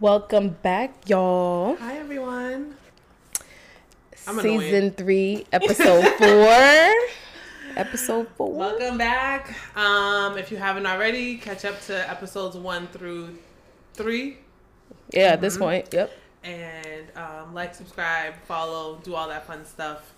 [0.00, 1.76] Welcome back, y'all.
[1.76, 2.74] Hi everyone.
[4.26, 4.90] I'm Season annoying.
[4.92, 6.92] three, episode four.
[7.76, 8.52] episode four.
[8.52, 9.56] Welcome back.
[9.76, 13.36] Um, if you haven't already, catch up to episodes one through
[13.94, 14.38] three,
[15.12, 15.62] Yeah, at this Mm-hmm.
[15.64, 16.12] point, yep.
[16.44, 20.12] and um, like, subscribe, follow, do all that fun stuff.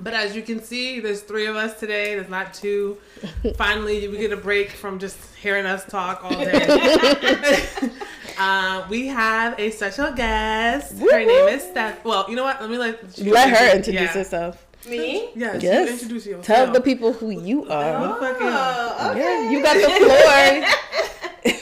[0.00, 2.14] But as you can see, there's three of us today.
[2.14, 2.98] There's not two.
[3.56, 7.68] Finally, we get a break from just hearing us talk all day.
[8.38, 10.98] uh, we have a special guest.
[10.98, 12.04] Her name is Steph.
[12.04, 12.60] Well, you know what?
[12.60, 14.06] Let me let Let her introduce yeah.
[14.08, 14.66] herself.
[14.88, 15.30] Me?
[15.34, 15.86] Yes, Yes.
[15.88, 16.44] you introduce yourself.
[16.46, 17.98] Tell the people who you are.
[17.98, 18.46] Who the fuck you?
[18.50, 19.20] Oh, okay.
[19.20, 19.90] Yeah, you got the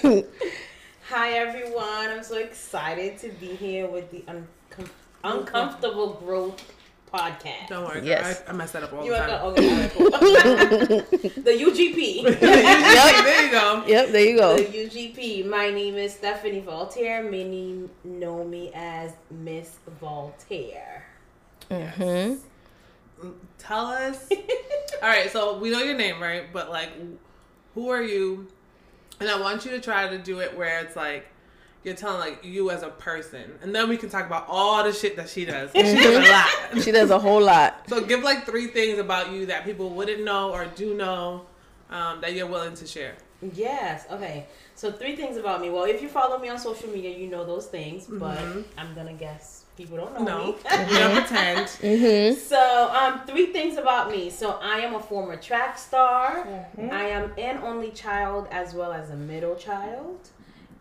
[0.03, 0.23] floor.
[1.09, 2.09] Hi everyone.
[2.11, 4.89] I'm so excited to be here with the uncom-
[5.23, 6.61] Uncomfortable Growth
[7.13, 7.69] podcast.
[7.69, 8.09] Don't worry, girl.
[8.09, 8.43] Yes.
[8.47, 9.29] I, I mess that up all You the time.
[9.29, 10.11] the, okay, cool.
[11.43, 12.41] the UGP.
[12.41, 13.85] there you go.
[13.87, 14.57] yep, there you The go.
[14.57, 15.47] UGP.
[15.47, 17.23] My name is Stephanie Voltaire.
[17.23, 21.05] Many know me as Miss Voltaire.
[21.71, 22.35] hmm
[23.59, 24.29] Tell us.
[25.01, 26.53] all right, so we know your name, right?
[26.53, 26.91] But like,
[27.75, 28.49] who are you?
[29.21, 31.27] And I want you to try to do it where it's like
[31.85, 34.93] you're telling like you as a person, and then we can talk about all the
[34.93, 35.71] shit that she does.
[35.75, 36.83] She does a lot.
[36.83, 37.85] She does a whole lot.
[37.89, 41.47] So give like three things about you that people wouldn't know or do know
[41.91, 43.15] um, that you're willing to share.
[43.55, 44.07] Yes.
[44.11, 44.47] Okay.
[44.75, 45.71] So three things about me.
[45.71, 48.07] Well, if you follow me on social media, you know those things.
[48.07, 48.39] But
[48.79, 50.55] I'm gonna guess people don't know No, me.
[50.93, 51.69] you don't pretend.
[52.35, 54.31] hmm So, um, three things about me.
[54.31, 56.45] So, I am a former track star.
[56.47, 56.91] Mm-hmm.
[56.93, 60.29] I am an only child as well as a middle child.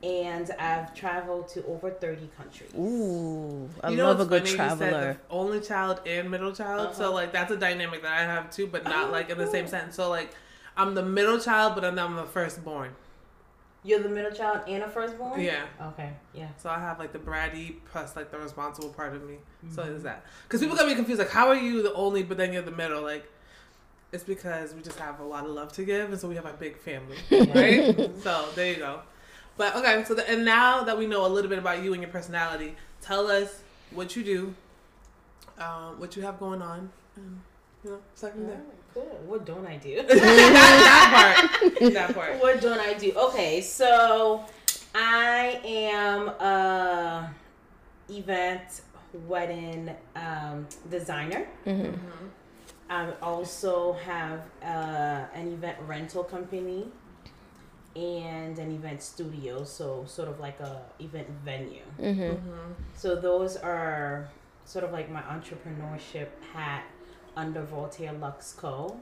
[0.04, 2.72] And I've traveled to over 30 countries.
[2.76, 4.52] Ooh, I You know love a good funny?
[4.52, 5.18] You said traveler.
[5.30, 6.96] only child and middle child.
[6.96, 7.14] So Uh-huh.
[7.14, 9.66] like that's a dynamic that I have too, but not Oh, like in the same
[9.66, 9.72] cool.
[9.72, 9.96] sentence.
[9.96, 10.34] So like
[10.76, 12.96] I'm the middle child, but then I'm the firstborn.
[13.84, 15.42] You're the middle child and a firstborn?
[15.42, 15.66] Yeah.
[15.82, 16.50] Okay, yeah.
[16.58, 19.36] So I have like the bratty plus like the responsible part of me.
[19.70, 19.96] So Mm-hmm.
[19.98, 21.20] is that because people got me confused?
[21.20, 23.02] Like, how are you the only, but then you're the middle?
[23.04, 23.26] Like,
[24.12, 26.46] it's because we just have a lot of love to give, and so we have
[26.46, 27.18] a big family,
[27.48, 27.86] right?
[28.24, 29.02] so there you go.
[29.62, 32.02] But okay, so the, and now that we know a little bit about you and
[32.02, 33.62] your personality, tell us
[33.92, 34.56] what you do,
[35.60, 37.40] um, what you have going on, and
[37.84, 38.60] you know, start from there.
[38.96, 39.04] Cool.
[39.28, 39.98] What don't I do?
[39.98, 42.42] that, that part, that part.
[42.42, 43.14] what don't I do?
[43.16, 44.44] Okay, so
[44.96, 47.32] I am a
[48.10, 48.82] event
[49.28, 51.46] wedding um, designer.
[51.66, 51.92] hmm
[52.90, 56.88] I also have uh, an event rental company
[57.96, 61.84] and an event studio, so sort of like a event venue.
[62.00, 62.36] hmm
[62.96, 64.30] So those are
[64.66, 66.84] sort of like my entrepreneurship hat
[67.36, 68.98] under Voltaire Luxe Co.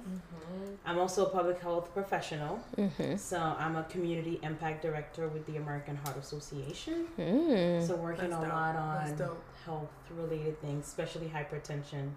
[0.86, 5.58] I'm also a public health professional, hmm so I'm a community impact director with the
[5.58, 7.08] American Heart Association.
[7.18, 7.86] Mm.
[7.86, 8.54] So working That's a dope.
[8.54, 9.18] lot on
[9.66, 12.12] health related things, especially hypertension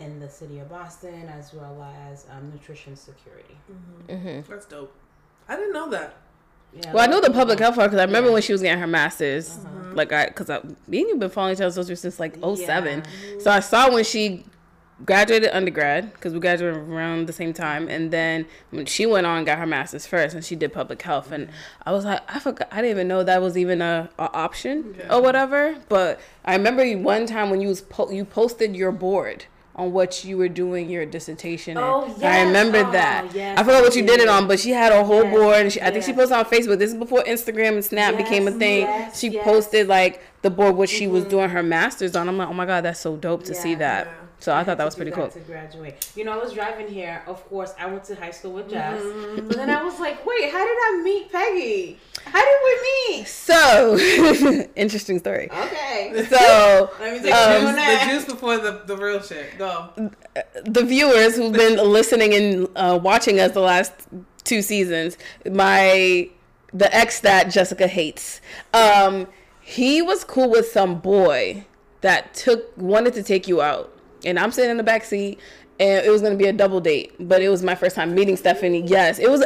[0.00, 3.56] in the city of Boston, as well as um, nutrition security.
[4.08, 4.92] hmm That's dope.
[5.50, 6.14] I didn't know that.
[6.72, 8.34] Yeah, Well, I know the public health part because I remember Yeah.
[8.34, 9.50] when she was getting her master's.
[9.50, 9.66] Uh-huh.
[9.94, 13.02] Like I, because I, me and you've been following each other since like 07.
[13.04, 13.38] Yeah.
[13.40, 14.44] So I saw when she
[15.04, 19.38] graduated undergrad because we graduated around the same time, and then when she went on
[19.38, 21.48] and got her master's first, and she did public health, and
[21.84, 24.94] I was like, I forgot, I didn't even know that was even a, a option
[24.98, 25.16] Yeah.
[25.16, 25.76] or whatever.
[25.88, 29.46] But I remember one time when you was po- you posted your board.
[29.80, 31.78] On what you were doing your dissertation.
[31.78, 33.30] Oh, I remember Oh, that.
[33.34, 35.56] yes, I forgot what you did it on, but she had a whole Yes, board,
[35.56, 36.78] and she, I think she posted on Facebook.
[36.78, 38.82] This is before Instagram and Snap became a thing.
[38.82, 39.42] yes, she yes.
[39.42, 41.30] posted like the board what she was Mhm.
[41.30, 42.28] doing her masters on.
[42.28, 44.06] I'm like, oh my god, that's so dope to see that.
[44.06, 44.12] Yeah.
[44.42, 45.28] So I, had thought that was do pretty cool.
[45.28, 47.22] To graduate, you know, I was driving here.
[47.26, 49.48] Of course, I went to high school with Jess, Mhm.
[49.48, 51.98] but then I was like, "Wait, how did I meet Peggy?
[52.24, 53.98] How did we meet?" So
[54.76, 55.50] interesting story.
[55.52, 58.06] Okay, So let me The, take Um, you juice, on that.
[58.08, 59.58] the juice before the, the real shit.
[59.58, 59.90] Go.
[60.64, 63.92] the viewers who've been listening and uh, watching us the last
[64.44, 65.18] two seasons,
[65.50, 66.30] my
[66.72, 68.40] the ex that Jessica hates,
[68.72, 69.26] um,
[69.70, 71.64] he was cool with some boy
[72.00, 73.92] that took wanted to take you out,
[74.24, 75.38] and I'm sitting in the back seat,
[75.78, 78.36] and it was gonna be a double date, but it was my first time meeting
[78.36, 78.82] Stephanie.
[78.86, 79.44] Yes, it was.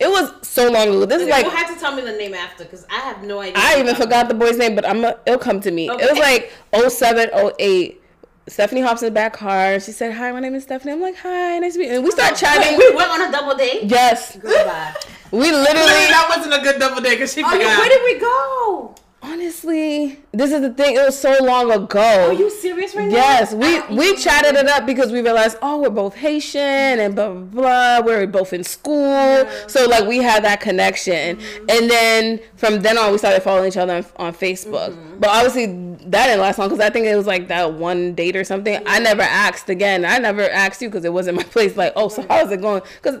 [0.00, 1.04] It was so long ago.
[1.06, 3.40] This is like you'll have to tell me the name after because I have no
[3.40, 3.54] idea.
[3.56, 5.88] I even forgot the boy's name, but I'm a, it'll come to me.
[5.88, 8.00] It was like 07, 08.
[8.48, 9.78] Stephanie hops in the back car.
[9.78, 12.04] She said, "Hi, my name is Stephanie." I'm like, "Hi, nice to meet you." And
[12.04, 12.76] we start Wait, chatting.
[12.78, 13.84] we went on a double date.
[13.84, 14.92] Yes, Goodbye.
[15.30, 15.86] we Literally, literally.
[16.10, 17.78] that wasn't a good double date because she Oh, yeah, forgot.
[17.78, 18.94] where did we go?
[19.24, 20.96] Honestly, this is the thing.
[20.96, 22.26] It was so long ago.
[22.26, 23.14] Are you serious right now?
[23.14, 27.32] Yes, we we chatted it up because we realized, oh, we're both Haitian and blah
[27.32, 28.00] blah blah.
[28.04, 31.36] We're both in school, so like we had that connection.
[31.36, 31.66] Mm-hmm.
[31.70, 34.90] And then from then on, we started following each other on, on Facebook.
[34.90, 35.20] Mm-hmm.
[35.20, 38.34] But obviously, that didn't last long because I think it was like that one date
[38.34, 38.82] or something.
[38.86, 40.04] I never asked again.
[40.04, 41.76] I never asked you because it wasn't my place.
[41.76, 42.82] Like, oh, so how's it going?
[43.00, 43.20] Because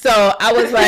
[0.00, 0.10] so
[0.40, 0.84] I was like,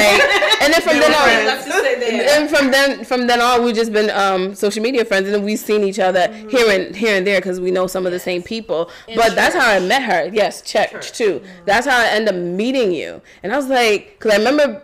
[0.62, 1.46] and then from then on, friends.
[1.46, 2.40] Let's just say there.
[2.40, 5.44] and from then from then on we've just been um social media friends and then
[5.44, 6.48] we've seen each other Mm-hmm.
[6.48, 9.54] here and here and there because we know some of the same people but that's
[9.54, 11.12] how i met her yes church, Church.
[11.12, 14.82] too that's how i end up meeting you and i was like because i remember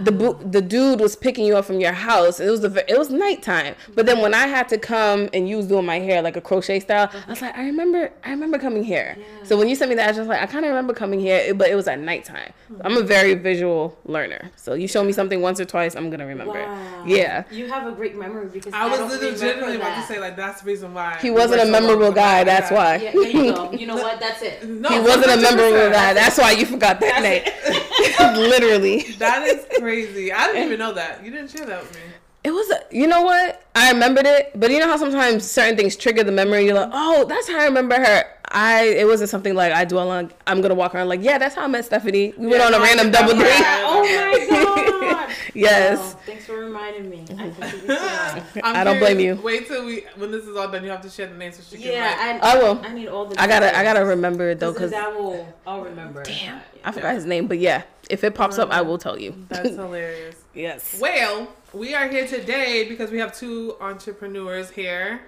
[0.00, 2.40] the bu- the dude was picking you up from your house.
[2.40, 3.74] It was the ve- it was nighttime.
[3.94, 6.40] But then when I had to come and you was doing my hair like a
[6.40, 9.16] crochet style, I was like, I remember I remember coming here.
[9.44, 11.20] So when you sent me that, I was just like, I kind of remember coming
[11.20, 12.52] here, but it was at nighttime.
[12.82, 14.50] I'm a very visual learner.
[14.56, 16.54] So you show me something once or twice, I'm gonna remember.
[16.64, 17.04] Wow.
[17.06, 17.44] Yeah.
[17.50, 20.18] You have a great memory because I I, was don't legitimately remember about to say
[20.20, 22.44] like that's the reason why He wasn't a memorable long guy.
[22.44, 22.76] That's Yeah.
[22.76, 22.96] why.
[22.96, 23.72] Yeah, there you go.
[23.72, 24.20] You know what?
[24.20, 24.62] That's it.
[24.76, 25.42] No, he wasn't a 100%.
[25.42, 26.12] memorable guy.
[26.12, 27.75] That's why you forgot that That's name.
[28.20, 29.02] Literally.
[29.18, 30.32] That is crazy.
[30.32, 31.24] I didn't even know that.
[31.24, 32.00] You didn't share that with me.
[32.46, 33.60] It was, a, you know what?
[33.74, 36.64] I remembered it, but you know how sometimes certain things trigger the memory.
[36.64, 38.24] You're like, oh, that's how I remember her.
[38.48, 40.30] I it wasn't something like I dwell on.
[40.46, 42.32] I'm gonna walk around like, yeah, that's how I met Stephanie.
[42.38, 43.50] We went on a random double date.
[43.88, 45.30] Oh my god.
[45.54, 45.98] Yes.
[45.98, 47.24] Wow, thanks for reminding me.
[47.36, 48.42] I.
[48.62, 49.36] I'm don't blame you.
[49.42, 50.84] Wait till we when this is all done.
[50.84, 51.92] You have to share the names so she can.
[51.92, 52.78] Yeah, I, I will.
[52.84, 53.40] I need all the.
[53.40, 55.48] I gotta, I gotta remember it though, Because because I will.
[55.66, 56.20] I'll remember.
[56.20, 56.26] it.
[56.26, 56.60] damn, Yeah.
[56.84, 57.46] I forgot his name.
[57.48, 59.34] But yeah, if it pops up, I will tell you.
[59.48, 60.36] that's hilarious.
[60.56, 60.98] Yes.
[61.00, 65.20] Well, we are here today because we have two entrepreneurs here,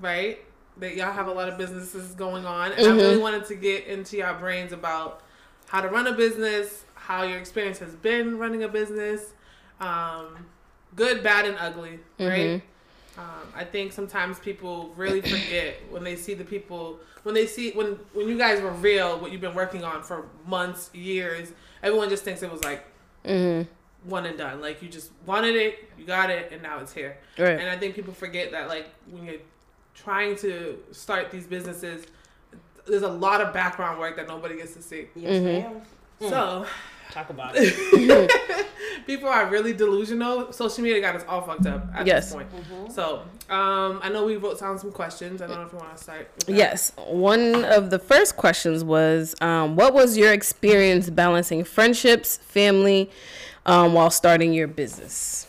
[0.00, 0.38] right?
[0.78, 3.86] That y'all have a lot of businesses going on, and I really wanted to get
[3.86, 5.22] into your brains about
[5.68, 9.32] how to run a business, how your experience has been running a business,
[9.80, 10.46] um,
[10.96, 12.62] good, bad, and ugly, right?
[13.16, 17.70] Um, I think sometimes people really forget when they see the people when they see
[17.70, 21.52] when when you guys reveal what you've been working on for months, years.
[21.82, 22.84] Everyone just thinks it was like
[23.24, 23.68] Mm-hmm.
[24.04, 24.60] One and done.
[24.60, 27.16] Like you just wanted it, you got it, and now it's here.
[27.38, 27.58] Right.
[27.58, 29.40] And I think people forget that like when you're
[29.94, 32.06] trying to start these businesses,
[32.86, 35.06] there's a lot of background work that nobody gets to see.
[35.14, 35.46] Yes, Mm-hmm.
[35.74, 35.82] ma'am.
[36.20, 36.66] So
[37.10, 38.66] Talk about it.
[39.06, 40.52] people are really delusional.
[40.52, 42.26] Social media got us all fucked up at Yes.
[42.26, 42.48] this point.
[42.92, 45.40] So um, I know we wrote down some questions.
[45.42, 46.30] I don't know if you want to start.
[46.34, 46.54] with that.
[46.54, 46.92] Yes.
[47.06, 53.10] One of the first questions was, um, what was your experience balancing friendships, family,
[53.66, 55.46] um, while starting your business?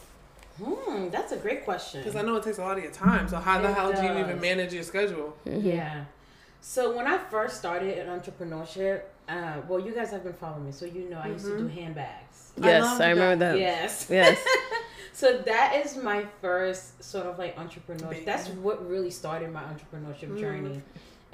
[0.64, 2.02] Hmm, that's a great question.
[2.02, 3.28] Because I know it takes a lot of your time.
[3.28, 5.36] So how the It hell do you even manage your schedule?
[5.46, 6.06] Yeah.
[6.62, 10.72] So when I first started in entrepreneurship, uh, well, you guys have been following me,
[10.72, 12.52] so you know I used to do handbags.
[12.62, 13.52] Yes, love I, remember that.
[13.54, 13.60] that.
[13.60, 14.08] Yes.
[14.10, 14.44] Yes.
[15.16, 18.10] So that is my first sort of like entrepreneurship.
[18.10, 18.26] Baby.
[18.26, 20.82] That's what really started my entrepreneurship journey,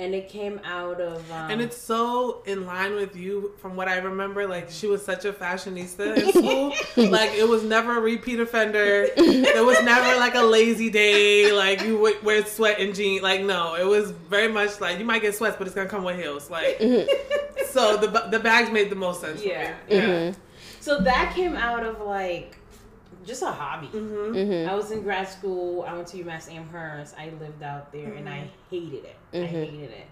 [0.02, 1.30] and it came out of.
[1.32, 4.48] Um, And it's so in line with you from what I remember.
[4.48, 7.10] Like she was such a fashionista in school.
[7.10, 9.08] like it was never a repeat offender.
[9.16, 11.52] it was never like a lazy day.
[11.52, 13.22] Like you would wear sweat and jeans.
[13.22, 16.04] Like no, it was very much like you might get sweats, but it's gonna come
[16.04, 16.50] with heels.
[16.50, 16.78] Like
[17.70, 19.44] so the the bags made the most sense.
[19.44, 19.76] Yeah.
[19.88, 19.98] For me.
[19.98, 20.34] yeah.
[20.80, 22.58] so that came out of like
[23.26, 23.88] just a hobby.
[23.88, 24.36] Mm-hmm.
[24.36, 24.70] Mm-hmm.
[24.70, 25.84] I was in grad school.
[25.84, 27.16] I went to UMass Amherst.
[27.18, 29.16] I lived out there, and I hated it.
[29.34, 30.08] I hated it.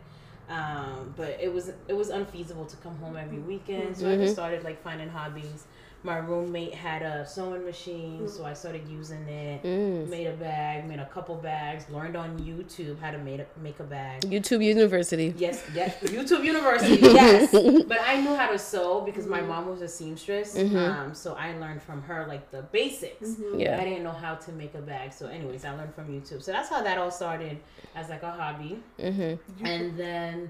[0.50, 4.34] Um, but it was it was unfeasible to come home every weekend, so I just
[4.34, 5.66] started like finding hobbies.
[6.02, 9.64] My roommate had a sewing machine, so I started using it.
[9.64, 10.08] Mm.
[10.10, 11.90] Made a bag, made a couple bags.
[11.90, 14.22] Learned on YouTube how to make a, make a bag.
[14.22, 15.34] YouTube University.
[15.38, 17.52] Yes, yes, YouTube University, yes.
[17.52, 20.58] But I knew how to sew because my mom was a seamstress.
[20.58, 23.32] Um, so I learned from her like the basics.
[23.36, 23.78] But Yeah.
[23.80, 25.12] I didn't know how to make a bag.
[25.12, 26.42] So, anyways, I learned from YouTube.
[26.42, 27.58] So that's how that all started
[27.96, 28.80] as like a hobby.
[29.00, 29.66] Mm-hmm.
[29.66, 30.50] And then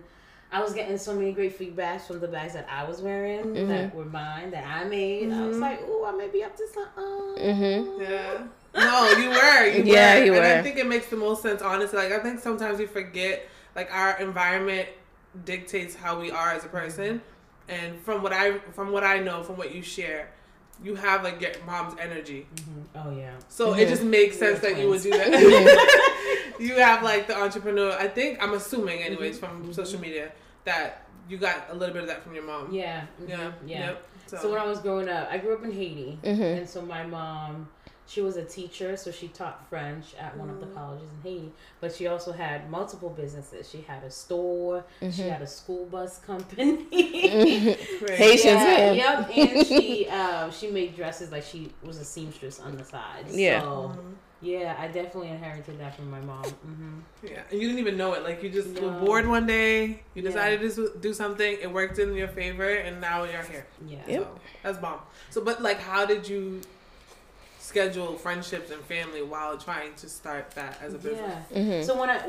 [0.51, 3.93] I was getting so many great feedbacks from the bags that I was wearing that
[3.93, 5.31] were mine that I made.
[5.31, 8.01] I was like, "Ooh, I may be up to something." Mm-hmm.
[8.01, 8.47] Yeah.
[8.75, 9.67] No, you were.
[9.67, 10.25] You Yeah, were.
[10.25, 11.99] you And I think it makes the most sense, honestly.
[11.99, 14.89] Like I think sometimes we forget like our environment
[15.45, 17.21] dictates how we are as a person.
[17.67, 20.29] And from what I from what I know, from what you share,
[20.83, 22.47] you have like your mom's energy.
[22.95, 23.31] Oh yeah.
[23.49, 26.53] So it just makes sense We're that you would do that.
[26.59, 27.91] you have like the entrepreneur.
[27.99, 29.63] I think I'm assuming, anyways, Mm-hmm.
[29.63, 30.31] from social media,
[30.65, 32.73] that you got a little bit of that from your mom.
[32.73, 33.01] Yeah.
[33.21, 33.51] mhm, Yeah.
[33.65, 33.79] Yeah.
[33.87, 34.05] Yep.
[34.27, 36.57] So, So when I was growing up, I grew up in Haiti, Mhm.
[36.59, 37.67] and so my mom,
[38.09, 41.51] she was a teacher, so she taught French at one of the colleges in Haiti.
[41.79, 43.69] But she also had multiple businesses.
[43.69, 44.83] She had a store.
[45.11, 46.85] She had a school bus company.
[48.07, 48.91] Haitians, yeah.
[48.93, 53.25] Yep, and she um, she made dresses like she was a seamstress on the side.
[53.29, 53.61] Yeah.
[53.61, 53.95] So,
[54.41, 56.45] yeah, I definitely inherited that from my mom.
[56.45, 58.23] hmm Yeah, and you didn't even know it.
[58.23, 60.29] Like you just were bored one day, you Yeah.
[60.29, 63.67] decided to do something, it worked in your favor, and now you're here.
[63.85, 63.97] Yeah.
[64.07, 64.21] Yep.
[64.23, 64.99] So that's bomb.
[65.29, 66.61] So, but like, how did you
[67.69, 71.45] schedule friendships and family while trying to start that as a business?
[71.51, 71.57] Yeah.
[71.59, 71.85] Mhm.
[71.85, 72.19] So when I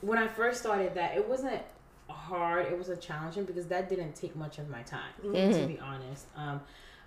[0.00, 1.60] when I first started that, it wasn't
[2.08, 2.66] hard.
[2.66, 5.12] It was a challenging because that didn't take much of my time.
[5.20, 5.66] To Mhm.
[5.68, 6.60] be honest, um,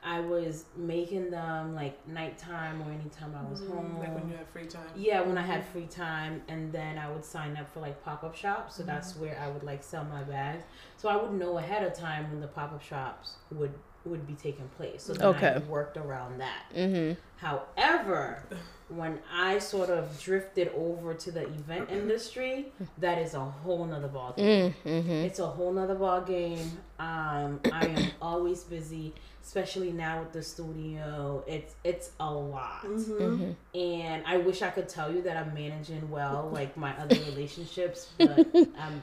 [0.03, 3.99] I was making them like nighttime or anytime I was home.
[3.99, 4.89] Like when you have free time.
[4.95, 8.23] Yeah, when I had free time, and then I would sign up for like pop
[8.23, 8.75] up shops.
[8.75, 9.21] So that's Mm-hmm.
[9.21, 10.63] where I would like sell my bags.
[10.97, 13.73] So I would know ahead of time when the pop up shops would
[14.05, 15.03] would be taking place.
[15.03, 16.63] So then I worked around that.
[16.75, 17.19] Mm-hmm.
[17.37, 18.43] However,
[18.89, 22.67] when I sort of drifted over to the event industry,
[22.99, 24.73] that is a whole nother ball game.
[24.85, 25.09] Mm-hmm.
[25.09, 26.71] It's a whole nother ball game.
[26.99, 29.13] Um, I am always busy,
[29.43, 31.43] especially now with the studio.
[31.47, 33.51] It's it's a lot, Mm-hmm.
[33.77, 38.09] and I wish I could tell you that I'm managing well, like my other relationships,
[38.17, 39.01] but um,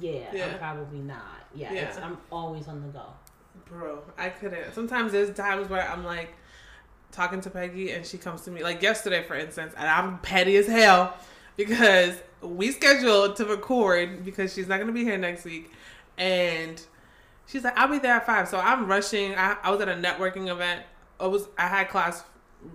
[0.00, 0.46] yeah, Yeah.
[0.46, 1.22] I'm probably not.
[1.54, 1.80] Yeah, Yeah.
[1.88, 3.06] It's, I'm always on the go.
[3.66, 4.74] Bro, I couldn't.
[4.74, 6.34] Sometimes there's times where I'm like
[7.12, 10.56] talking to Peggy and she comes to me, like yesterday, for instance, and I'm petty
[10.56, 11.14] as hell
[11.56, 15.70] because we scheduled to record because she's not going to be here next week.
[16.18, 16.80] And
[17.46, 18.48] she's like, I'll be there at five.
[18.48, 19.34] So I'm rushing.
[19.34, 20.82] I, I was at a networking event.
[21.18, 22.24] I was I had class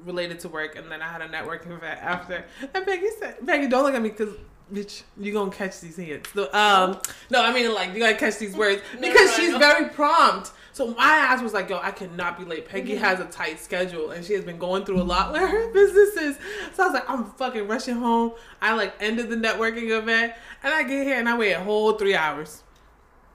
[0.06, 2.46] related to work, and then I had a networking event after.
[2.74, 4.34] And Peggy said, Peggy, don't look at me because.
[4.72, 6.30] Bitch, you gonna catch these hints.
[6.32, 7.00] So, um,
[7.32, 9.58] no, I mean like you gotta catch these words No, because no, she's no.
[9.58, 10.52] very prompt.
[10.80, 12.66] So my ass was like, yo, I cannot be late.
[12.66, 13.04] Peggy Mm-hmm.
[13.04, 16.38] has a tight schedule and she has been going through a lot with her businesses.
[16.74, 18.32] So I was like, I'm fucking rushing home.
[18.62, 20.32] I like ended the networking event
[20.64, 22.64] and I get here and I wait a whole three hours.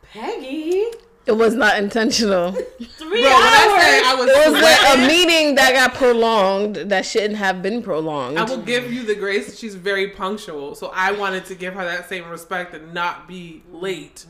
[0.01, 0.87] Peggy,
[1.27, 2.53] It was not intentional.
[2.53, 7.05] three Bro, when I I was, It was like a meeting that got prolonged that
[7.05, 8.39] shouldn't have been prolonged.
[8.39, 9.59] I will give you the grace.
[9.59, 10.75] She's very punctual.
[10.77, 14.25] So I wanted to give her that same respect and not be late.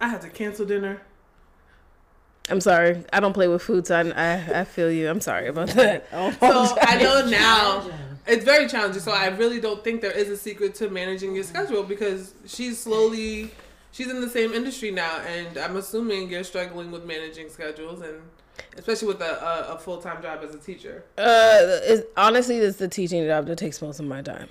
[0.00, 1.02] I had to cancel dinner.
[2.50, 3.02] I'm sorry.
[3.12, 5.08] I don't play with food, so I, I, I feel you.
[5.08, 6.06] I'm sorry about that.
[6.12, 7.90] I So I know now
[8.26, 9.00] it's very challenging.
[9.00, 12.78] So I really don't think there is a secret to managing your schedule because she's
[12.78, 13.50] slowly
[13.92, 18.20] she's in the same industry now, and I'm assuming you're struggling with managing schedules and
[18.76, 21.04] especially with a, a, a full time job as a teacher.
[21.16, 24.48] Uh, it's, honestly, it's the teaching job that takes most of my time.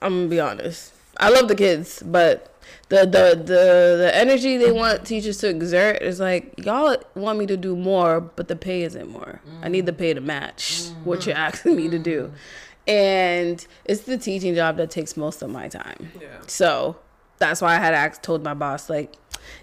[0.00, 0.92] I'm gonna be honest.
[1.18, 2.48] I love the kids, but
[2.88, 7.46] the the the the energy they want teachers to exert is like y'all want me
[7.46, 9.40] to do more, but the pay isn't more.
[9.62, 11.44] I need the pay to match what you're mm-hmm.
[11.44, 12.90] asking me to do, mm-hmm.
[12.90, 16.12] and it's the teaching job that takes most of my time.
[16.20, 16.28] Yeah.
[16.46, 16.96] So
[17.38, 19.14] that's why I had asked, told my boss like,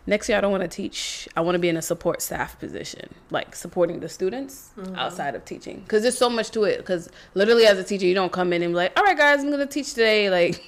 [0.06, 1.30] next year I don't want to teach.
[1.38, 4.96] I want to be in a support staff position, like supporting the students mm-hmm.
[4.96, 6.80] outside of teaching, because there's so much to it.
[6.80, 9.42] Because literally, as a teacher, you don't come in and be like, all right, guys,
[9.42, 10.30] I'm gonna teach today.
[10.30, 10.62] Like,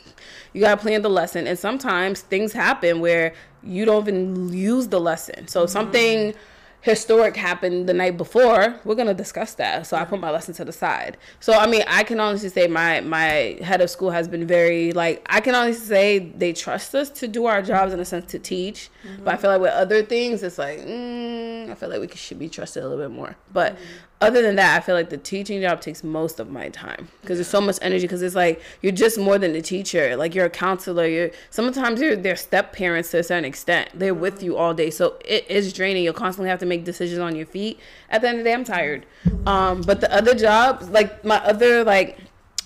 [0.54, 5.00] you gotta plan the lesson, and sometimes things happen where you don't even use the
[5.00, 5.48] lesson.
[5.48, 5.72] So mm-hmm.
[5.72, 6.34] something
[6.82, 9.86] historic happened the night before, we're gonna discuss that.
[9.86, 10.22] So I put mm-hmm.
[10.22, 11.18] my lesson to the side.
[11.40, 14.92] So I mean, I can honestly say my my head of school has been very
[14.92, 18.32] like I can honestly say they trust us to do our jobs in a sense
[18.32, 18.90] to teach.
[19.04, 19.42] But I mm-hmm.
[19.42, 22.84] feel like with other things, it's like mm, I feel like we should be trusted
[22.84, 23.36] a little bit more.
[23.54, 23.78] But
[24.22, 27.38] other than that, I feel like the teaching job takes most of my time because
[27.38, 28.06] there's so much energy.
[28.06, 30.16] Because it's like you're just more than a teacher.
[30.16, 31.08] Like you're a counselor.
[31.08, 33.90] You're sometimes you're their step parents to a certain extent.
[33.94, 36.04] They're with you all day, so it is draining.
[36.04, 37.80] You'll constantly have to make decisions on your feet.
[38.10, 39.06] At the end of the day, I'm tired.
[39.46, 42.20] Um, but the other jobs, like my other like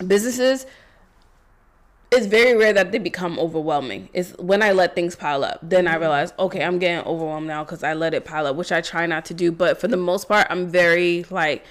[0.06, 0.66] businesses,
[2.16, 4.10] it's very rare that they become overwhelming.
[4.14, 6.02] It's when I let things pile up, then I mm-hmm.
[6.02, 9.06] realize, okay, I'm getting overwhelmed now because I let it pile up, which I try
[9.06, 9.52] not to do.
[9.52, 11.64] But for the most part, I'm very like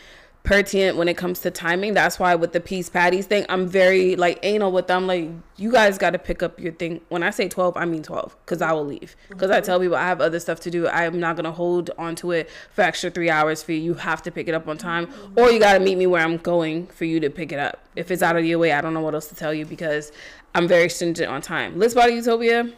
[0.45, 1.95] pertinent when it comes to timing.
[1.95, 5.07] That's why with the peace patties thing, I'm very like anal with them.
[5.07, 7.01] Like, you guys got to pick up your thing.
[7.09, 9.17] When I say 12, I mean 12 because I will leave.
[9.31, 10.87] Because I tell people I have other stuff to do.
[10.87, 13.81] I'm not going to hold onto it for extra three hours for you.
[13.81, 16.23] You have to pick it up on time or you got to meet me where
[16.23, 17.81] I'm going for you to pick it up.
[17.97, 20.13] If it's out of your way, I don't know what else to tell you because
[20.55, 21.79] I'm very stringent on time.
[21.79, 22.71] List Body Utopia,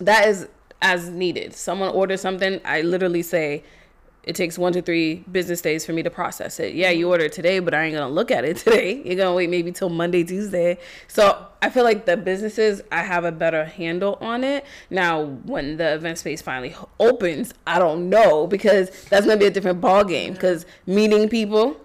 [0.00, 0.48] that is
[0.80, 1.54] as needed.
[1.54, 3.64] Someone orders something, I literally say,
[4.26, 6.74] it takes one to three business days for me to process it.
[6.74, 9.00] Yeah, you ordered today, but I ain't gonna look at it today.
[9.04, 10.78] You're gonna wait maybe till Monday, Tuesday.
[11.06, 14.64] So I feel like the businesses, I have a better handle on it.
[14.90, 19.50] Now, when the event space finally opens, I don't know because that's gonna be a
[19.50, 20.32] different ball game.
[20.32, 21.76] Because meeting people,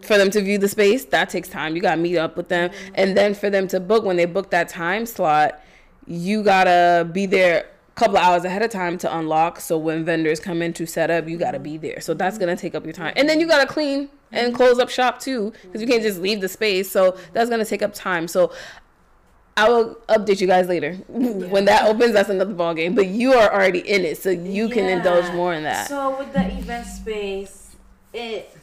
[0.00, 1.76] for them to view the space, that takes time.
[1.76, 4.50] You gotta meet up with them, and then for them to book when they book
[4.50, 5.60] that time slot,
[6.06, 9.60] you gotta be there couple of hours ahead of time to unlock.
[9.60, 12.00] So when vendors come in to set up, you gotta be there.
[12.00, 14.88] So that's gonna take up your time, and then you gotta clean and close up
[14.88, 16.90] shop too, because you can't just leave the space.
[16.90, 18.28] So that's gonna take up time.
[18.28, 18.52] So
[19.56, 20.94] I will update you guys later.
[21.08, 22.94] when that opens, that's another ball game.
[22.94, 25.88] But you are already in it, so you can indulge more in that.
[25.88, 27.76] So with the event space,
[28.12, 28.56] it.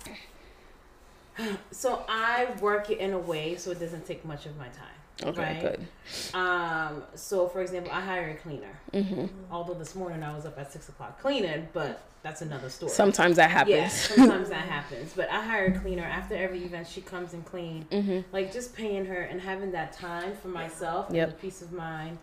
[1.71, 4.99] So I work it in a way so it doesn't take much of my time.
[5.23, 5.61] Okay, right?
[5.61, 5.88] good.
[6.35, 7.03] Um.
[7.15, 8.79] So for example, I hire a cleaner.
[8.93, 12.91] hmm Although this morning I was up at six o'clock cleaning, but that's another story.
[12.91, 13.75] Sometimes that happens.
[13.75, 15.13] Yeah, sometimes that happens.
[15.15, 16.88] But I hire a cleaner after every event.
[16.88, 17.83] She comes and clean.
[17.91, 21.27] hmm Like just paying her and having that time for myself Yep.
[21.29, 22.17] and the peace of mind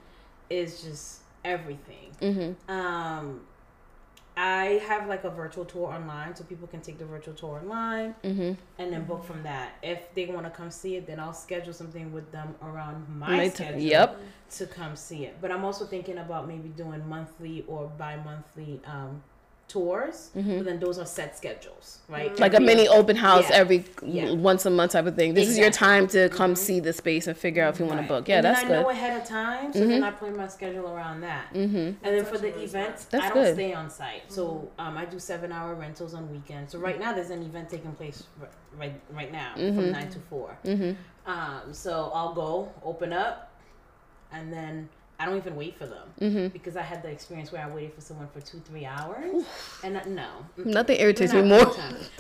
[0.51, 2.13] is just everything.
[2.21, 3.41] hmm Um,
[4.37, 8.15] I have like a virtual tour online, so people can take the virtual tour online
[8.23, 9.73] hmm and then book from that.
[9.83, 13.37] If they want to come see it, then I'll schedule something with them around my
[13.37, 14.21] My t- schedule yep.
[14.57, 15.39] to come see it.
[15.41, 19.23] But I'm also thinking about maybe doing monthly or bi-monthly um,
[19.69, 20.31] tours.
[20.37, 20.59] Mhm.
[20.59, 22.39] But then those are set schedules, right?
[22.39, 23.57] Like a mini open house Yeah.
[23.57, 24.33] every Yeah.
[24.33, 25.35] once a month type of thing.
[25.35, 26.59] This is your time to come Mhm.
[26.59, 28.07] see the space and figure out if you want Right.
[28.09, 28.29] to book.
[28.29, 30.89] Yeah, and that's then I know ahead of time, so then I plan my schedule
[30.89, 31.47] around that.
[31.53, 33.25] hmm And then That's for the really events, smart.
[33.25, 33.55] I don't good.
[33.55, 34.23] stay on site.
[34.29, 36.71] So um, I do seven hour rentals on weekends.
[36.73, 40.19] So right now there's an event taking place r- right right now from nine to
[40.31, 40.57] four.
[40.65, 40.93] hmm
[41.27, 43.51] Um, so I'll go open up,
[44.33, 47.65] and then I don't even wait for them hmm because I had the experience where
[47.65, 49.45] I waited for someone for two three hours,
[49.83, 50.29] and I, no.
[50.57, 51.73] Nothing irritates me more.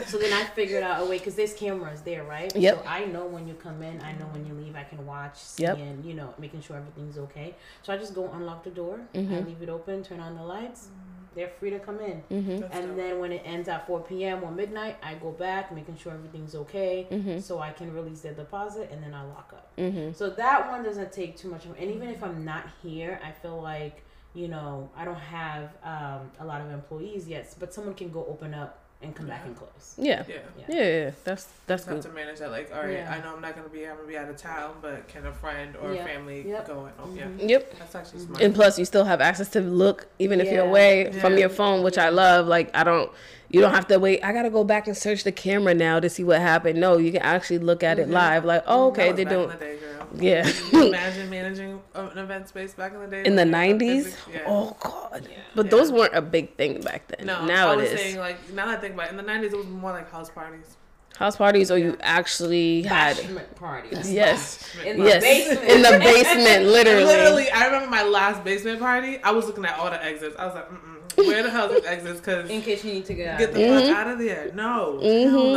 [0.07, 2.55] So then I figured out a way because there's cameras there, right?
[2.57, 2.75] Yep.
[2.75, 4.75] So I know when you come in, I know when you leave.
[4.76, 5.79] I can watch, see, Yep.
[5.79, 7.55] and you know, making sure everything's okay.
[7.83, 9.47] So I just go unlock the door, I Mhm.
[9.47, 10.88] leave it open, turn on the lights.
[11.37, 12.21] They're free to come in.
[12.31, 12.97] hmm And dope.
[12.97, 14.43] then when it ends at 4 p.m.
[14.43, 18.33] or midnight, I go back, making sure everything's okay, hmm so I can release their
[18.33, 19.71] deposit, and then I lock up.
[19.78, 23.21] hmm So that one doesn't take too much of and even if I'm not here,
[23.23, 24.02] I feel like,
[24.35, 28.25] you know, I don't have um, a lot of employees yet, but someone can go
[28.26, 29.95] open up and come back and close.
[29.99, 30.25] Yeah.
[30.29, 30.35] yeah.
[30.69, 31.11] Yeah, yeah, yeah.
[31.25, 32.03] That's that's Just have good.
[32.11, 32.50] to manage that.
[32.50, 33.12] Like, all right, Yeah.
[33.14, 33.87] I know I'm not gonna be.
[33.87, 36.07] I'm gonna be out of town, but can a friend or Yep.
[36.07, 36.66] family Yep.
[36.66, 36.85] go?
[36.87, 37.49] And, oh, yeah, Mhm.
[37.51, 37.75] Yep.
[37.79, 38.27] that's actually Mhm.
[38.27, 38.42] smart.
[38.42, 40.68] And plus, you still have access to look even if you're Yeah.
[40.70, 42.47] away from your phone, which I love.
[42.47, 43.11] Like I don't,
[43.49, 44.25] you don't have to wait.
[44.25, 46.81] I gotta go back and search the camera now to see what happened.
[46.81, 48.12] No, you can actually look at it Mhm.
[48.12, 48.44] live.
[48.44, 49.49] Like, oh, okay, they're back doing.
[49.51, 49.77] The day,
[50.12, 50.23] girl.
[50.23, 50.51] Yeah.
[50.73, 53.25] Imagine managing an event space back in the day?
[53.25, 54.16] In the when you had '90s.
[54.33, 54.40] Yeah.
[54.47, 55.27] Oh God.
[55.31, 55.37] Yeah.
[55.55, 55.71] But Yeah.
[55.71, 57.27] those weren't a big thing back then.
[57.27, 58.01] No, now I it was is.
[58.01, 60.11] saying like now that I think about it, in the '90s it was more like
[60.11, 60.77] house parties.
[61.19, 63.16] House parties, or you actually had.
[63.16, 64.12] Bashment parties.
[64.12, 64.69] Yes.
[64.85, 65.23] In the Yes.
[65.23, 65.71] basement.
[65.71, 67.05] In the basement, literally.
[67.05, 69.19] Literally, I remember my last basement party.
[69.23, 70.37] I was looking at all the exits.
[70.38, 72.21] I was like, Mm-mm, where the hell is exits?
[72.21, 73.38] Because In case you need to get out.
[73.38, 73.87] get the Mhm.
[73.87, 74.51] fuck out of there.
[74.53, 75.53] No, Mhm.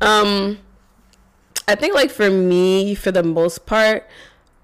[0.00, 0.06] no.
[0.06, 0.58] Um,
[1.68, 4.06] I think like for me, for the most part,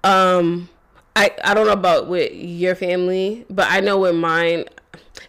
[0.03, 0.69] um,
[1.15, 4.65] I I don't know about with your family, but I know with mine,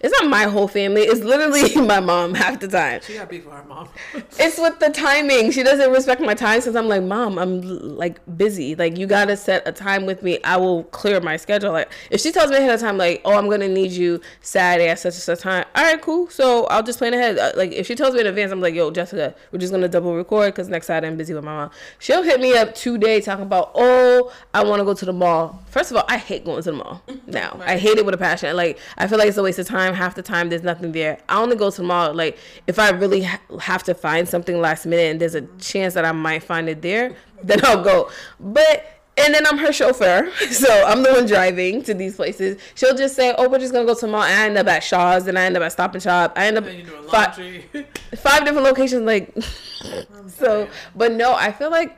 [0.01, 1.03] it's not my whole family.
[1.03, 3.01] It's literally my mom half the time.
[3.03, 3.89] She got beef with her mom.
[4.39, 5.51] It's with the timing.
[5.51, 7.61] She doesn't respect my time since I'm like, mom, I'm
[7.97, 8.75] like busy.
[8.75, 10.39] Like you gotta set a time with me.
[10.45, 11.73] I will clear my schedule.
[11.73, 14.89] Like if she tells me ahead of time, like, oh, I'm gonna need you Saturday
[14.89, 15.65] at such and such time.
[15.75, 16.29] All right, cool.
[16.29, 17.39] So I'll just plan ahead.
[17.39, 19.89] Uh, Like if she tells me in advance, I'm like, yo, Jessica, we're just gonna
[19.89, 21.71] double record because next Saturday I'm busy with my mom.
[21.99, 25.63] She'll hit me up today talking about, oh, I want to go to the mall.
[25.69, 27.03] First of all, I hate going to the mall.
[27.27, 28.55] Now I hate it with a passion.
[28.57, 29.86] Like I feel like it's a waste of time.
[29.95, 31.19] Half the time there's nothing there.
[31.29, 34.61] I only go to the mall like if I really ha- have to find something
[34.61, 38.11] last minute and there's a chance that I might find it there, then I'll go.
[38.41, 38.85] But
[39.19, 42.61] and then I'm her chauffeur, so I'm the one driving to these places.
[42.75, 44.67] She'll just say, "Oh, we're just gonna go to the mall," and I end up
[44.67, 46.33] at Shaw's, then I end up at Stop and Shop.
[46.37, 47.65] I end up then you doing fi- laundry.
[48.17, 49.03] five different locations.
[49.03, 49.35] Like,
[50.29, 51.97] so, but no, I feel like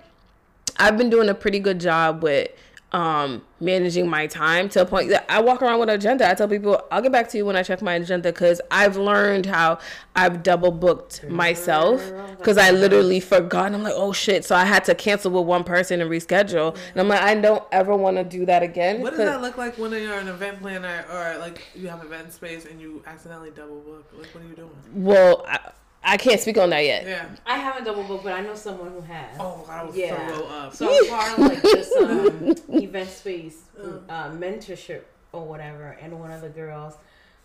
[0.76, 2.50] I've been doing a pretty good job with
[2.92, 6.28] um managing my time to a point that I walk around with an agenda.
[6.28, 8.96] I tell people I'll get back to you when I check my agenda because I've
[8.96, 9.78] learned how
[10.16, 12.02] I've double booked myself
[12.38, 13.74] because I literally forgot.
[13.74, 14.44] I'm like, oh shit!
[14.44, 16.76] So I had to cancel with one person and reschedule.
[16.92, 19.02] And I'm like, I don't ever want to do that again.
[19.02, 22.32] What does that look like when you're an event planner or like you have event
[22.32, 24.10] space and you accidentally double book?
[24.16, 24.70] Like, what are you doing?
[24.94, 25.72] Well, I,
[26.08, 27.06] I can't speak on that yet.
[27.06, 27.26] Yeah.
[27.46, 29.36] I haven't double booked, but I know someone who has.
[29.38, 30.26] Oh, I would Yeah.
[30.28, 30.74] throw up.
[30.74, 33.62] So I'm part of like this um, event space
[34.08, 36.94] uh, mentorship or whatever, and one of the girls,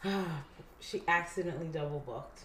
[0.79, 2.41] she accidentally double booked.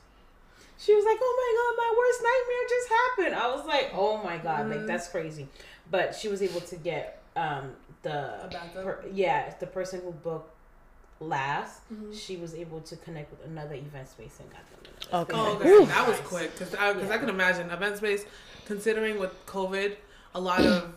[0.80, 4.22] She was like, "Oh my god, my worst nightmare just happened." I was like, "Oh
[4.22, 5.48] my god, like that's crazy,"
[5.90, 10.54] but she was able to get um, the per, yeah the person who booked
[11.20, 11.80] last,
[12.12, 14.77] she was able to connect with another event space and got them.
[15.10, 15.32] Another Okay.
[15.40, 15.78] Oh, okay.
[15.78, 18.24] same that was quick because I, cause I can imagine event space,
[18.66, 19.96] considering with COVID,
[20.34, 20.92] a lot of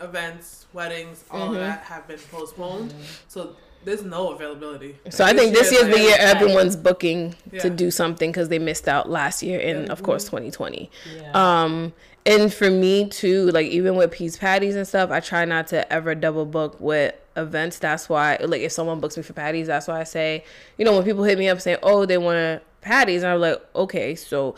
[0.00, 1.54] events, weddings, all Mm-hmm.
[1.54, 2.94] of that have been postponed.
[3.28, 4.96] So there's no availability.
[5.10, 7.68] So I think this year's the year everyone's booking to Yeah.
[7.68, 10.90] do something because they missed out last year and of course 2020.
[11.16, 11.30] Yeah.
[11.62, 11.92] Um,
[12.26, 15.90] and for me too, like even with peas patties and stuff, I try not to
[15.92, 17.78] ever double book with events.
[17.78, 20.44] That's why, like, if someone books me for patties, that's why I say,
[20.76, 23.64] you know, when people hit me up saying, "Oh, they want patties," and I'm like,
[23.74, 24.54] okay, so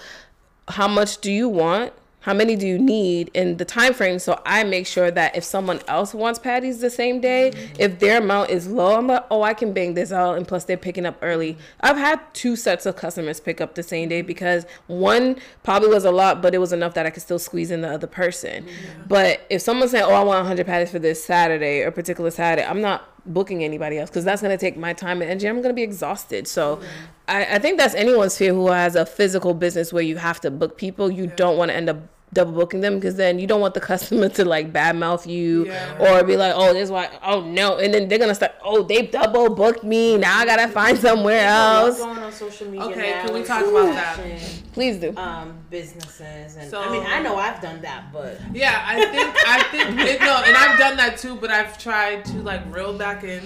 [0.69, 1.93] how much do you want?
[2.21, 4.19] How many do you need in the time frame?
[4.19, 7.75] So I make sure that if someone else wants patties the same day, mm-hmm.
[7.79, 10.37] if their amount is low, I'm like, oh, I can bang this out.
[10.37, 11.57] And plus, they're picking up early.
[11.81, 16.05] I've had two sets of customers pick up the same day because one probably was
[16.05, 18.65] a lot, but it was enough that I could still squeeze in the other person.
[18.65, 19.03] Mm-hmm.
[19.09, 22.67] But if someone's saying, oh, I want 100 patties for this Saturday or particular Saturday,
[22.67, 25.49] I'm not booking anybody else because that's going to take my time and energy.
[25.49, 26.47] I'm going to be exhausted.
[26.47, 26.81] So
[27.29, 30.51] I, I think that's anyone's fear who has a physical business where you have to
[30.51, 31.11] book people.
[31.11, 31.99] You don't want to end up
[32.33, 35.99] double booking them because then you don't want the customer to like badmouth you Yeah.
[36.21, 37.79] or be like, oh, this is why, oh no.
[37.79, 40.17] And then they're going to start, oh, they double booked me.
[40.17, 41.99] Now I got to find somewhere There's a else.
[41.99, 44.17] going on social media Okay, now can we with talk about that?
[44.17, 45.13] fashion, Please do.
[45.17, 49.35] Um, businesses and So- I mean I know I've done that, but Yeah, I think
[49.49, 51.35] I think it, no, and I've done that too.
[51.35, 53.43] But I've tried to like reel back in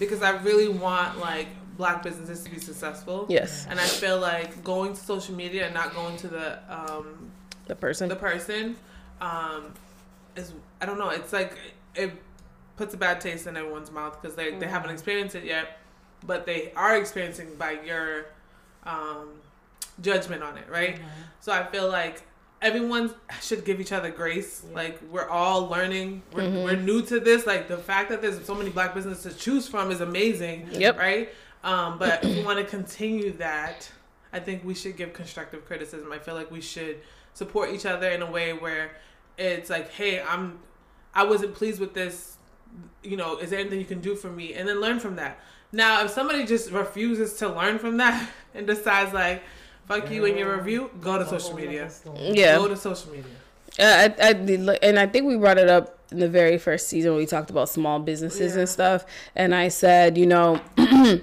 [0.00, 3.26] because I really want like black businesses to be successful.
[3.28, 3.66] Yes.
[3.70, 7.30] And I feel like going to social media and not going to the um,
[7.66, 8.08] The person.
[8.08, 8.76] the person
[9.20, 9.72] um,
[10.36, 11.10] is I don't know.
[11.10, 11.56] It's like
[11.94, 12.12] it
[12.76, 15.78] puts a bad taste in everyone's mouth because they they haven't experienced it yet,
[16.26, 18.26] but they are experiencing by your
[18.84, 19.28] um,
[20.00, 20.98] judgment on it, right?
[21.40, 22.22] So I feel like
[22.60, 24.64] everyone should give each other grace.
[24.68, 24.74] Yeah.
[24.74, 26.22] Like we're all learning.
[26.32, 27.46] We're, we're new to this.
[27.46, 30.68] Like the fact that there's so many black businesses to choose from is amazing.
[30.72, 30.98] Yep.
[30.98, 31.28] Right.
[31.62, 33.90] Um, but if we want to continue that,
[34.32, 36.12] I think we should give constructive criticism.
[36.12, 37.00] I feel like we should
[37.34, 38.92] support each other in a way where
[39.36, 40.58] it's like, hey, I'm,
[41.14, 42.36] I wasn't pleased with this.
[43.02, 44.54] You know, is there anything you can do for me?
[44.54, 45.38] And then learn from that.
[45.72, 49.42] Now, if somebody just refuses to learn from that and decides like,
[49.86, 51.90] fuck you and your review, go to social media.
[52.16, 52.56] yeah.
[52.56, 53.24] Go to social media.
[53.78, 56.86] Uh, I, I did, and I think we brought it up in the very first
[56.88, 58.60] season when we talked about small businesses Yeah.
[58.60, 59.04] and stuff.
[59.34, 60.60] And I said, you know,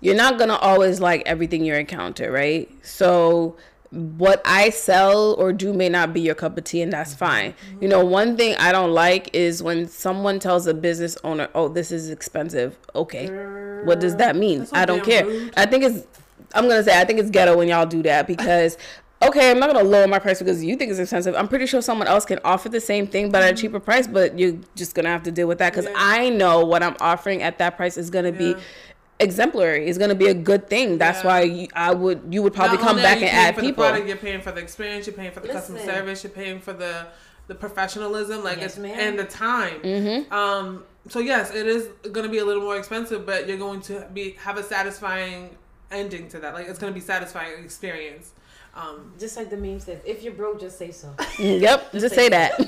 [0.00, 2.68] you're not gonna always like everything you encounter, right?
[2.84, 3.56] So
[3.90, 7.54] what I sell or do may not be your cup of tea, and that's fine.
[7.80, 11.68] You know, one thing I don't like is when someone tells a business owner, "Oh,
[11.68, 13.26] this is expensive." Okay,
[13.84, 14.66] what does that mean?
[14.72, 15.24] I don't care.
[15.26, 15.52] rude.
[15.56, 16.06] I think it's.
[16.54, 18.76] I'm gonna say I think it's ghetto when y'all do that because.
[19.22, 21.34] Okay, I'm not gonna lower my price because you think it's expensive.
[21.34, 24.06] I'm pretty sure someone else can offer the same thing but at a cheaper price,
[24.06, 25.94] but you're just gonna have to deal with that because Mm-hmm.
[25.94, 26.26] Yeah.
[26.26, 28.58] I know what I'm offering at that price is gonna be Yeah.
[29.20, 29.86] Exemplary.
[29.86, 30.98] It's gonna be a good thing.
[30.98, 31.26] That's Yeah.
[31.26, 33.84] why you, I would you would probably Not come back and add for people.
[33.84, 35.06] The product, you're paying for the experience.
[35.06, 36.24] You're paying for the customer service.
[36.24, 37.06] You're paying for the
[37.46, 38.98] the professionalism, like Yes, it's ma'am.
[38.98, 39.80] and the time.
[39.82, 40.32] Mm-hmm.
[40.32, 40.84] Um.
[41.08, 44.06] So yes, it is going to be a little more expensive, but you're going to
[44.12, 45.56] be have a satisfying
[45.90, 46.54] ending to that.
[46.54, 48.32] Like it's going to be satisfying experience.
[48.74, 49.12] Um.
[49.18, 51.12] Just like the meme says, if you're broke, just say so.
[51.38, 52.56] Yep, just say that.
[52.56, 52.64] So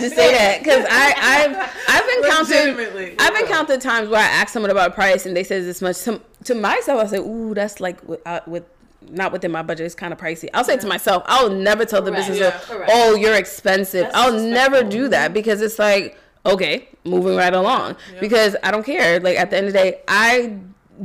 [0.00, 1.56] just say that because I I've
[1.88, 5.64] I've encountered I've encountered times where I ask someone about a price and they says
[5.64, 5.98] this much.
[6.02, 8.64] To, to myself, I say, "Ooh, that's like with, uh, with
[9.08, 9.86] not within my budget.
[9.86, 12.60] It's kind of pricey." I'll say to myself, "I'll never tell the business, Yeah.
[12.90, 17.96] oh, you're expensive." That's I'll never do that because it's like, okay, moving right along
[18.12, 18.20] Yeah.
[18.20, 19.18] because I don't care.
[19.18, 20.56] Like at the end of the day, I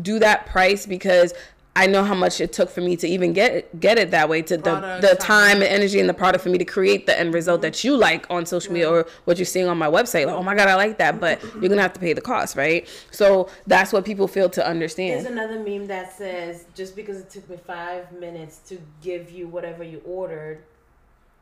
[0.01, 1.33] do that price because.
[1.77, 4.27] I know how much it took for me to even get it, get it that
[4.27, 5.51] way to the, Product, the time.
[5.51, 7.95] time and energy and the product for me to create the end result that you
[7.95, 10.25] like on social media or what you're seeing on my website.
[10.25, 12.55] Like, oh my god, I like that, but you're gonna have to pay the cost,
[12.57, 12.87] right?
[13.11, 15.23] So that's what people fail to understand.
[15.23, 19.47] There's another meme that says, just because it took me five minutes to give you
[19.47, 20.63] whatever you ordered,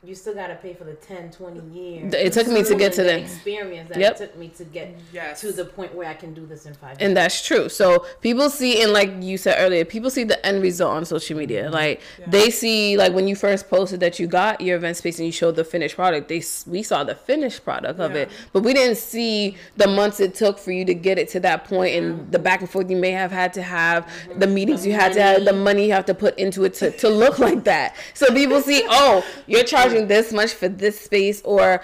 [0.06, 2.14] you still got to pay for the 10, 20 years.
[2.14, 4.12] It took me to get to the the experience that Yep.
[4.12, 5.42] it took me to get Yes.
[5.42, 6.98] to the point where I can do this in five Years.
[7.02, 7.70] and that's true.
[7.70, 11.38] So people see, and like you said earlier, people see the end result on social
[11.38, 11.66] media.
[11.66, 11.74] Mm-hmm.
[11.74, 15.26] Like they see, like when you first posted that you got your event space and
[15.26, 16.28] you showed the finished product.
[16.28, 18.24] They we saw the finished product of Yeah.
[18.24, 21.40] it, but we didn't see the months it took for you to get it to
[21.42, 22.32] that point and mm-hmm.
[22.32, 24.40] the back and forth you may have had to have, mm-hmm.
[24.40, 26.92] the meetings you had to have, the money you have to put into it to,
[26.92, 27.96] to look like that.
[28.14, 31.82] So people see, oh, you're charging this much for this space, or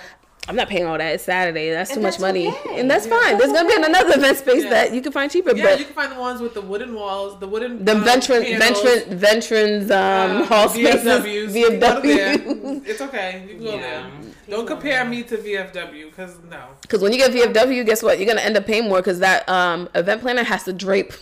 [0.48, 1.14] I'm not paying all that.
[1.14, 1.70] It's Saturday.
[1.70, 2.80] That's too And much that's money, okay.
[2.80, 3.20] and that's Yeah.
[3.22, 3.38] fine.
[3.38, 4.70] There's gonna be another event space Yeah.
[4.72, 6.94] that you can find cheaper, Yeah, but you can find the ones with the wooden
[6.96, 11.54] walls, the wooden the um, veteran, panels, veteran, veterans, um, uh, hall spaces, VFWs.
[11.56, 11.80] You can.
[11.80, 12.88] VFW.
[12.88, 13.44] It's okay.
[13.48, 13.82] You can go Yeah.
[13.82, 14.06] there.
[14.50, 16.60] Don't compare me to VFW because no.
[16.82, 18.18] Because when you get VFW, guess what?
[18.18, 21.14] You're gonna end up paying more because that um, event planner has to drape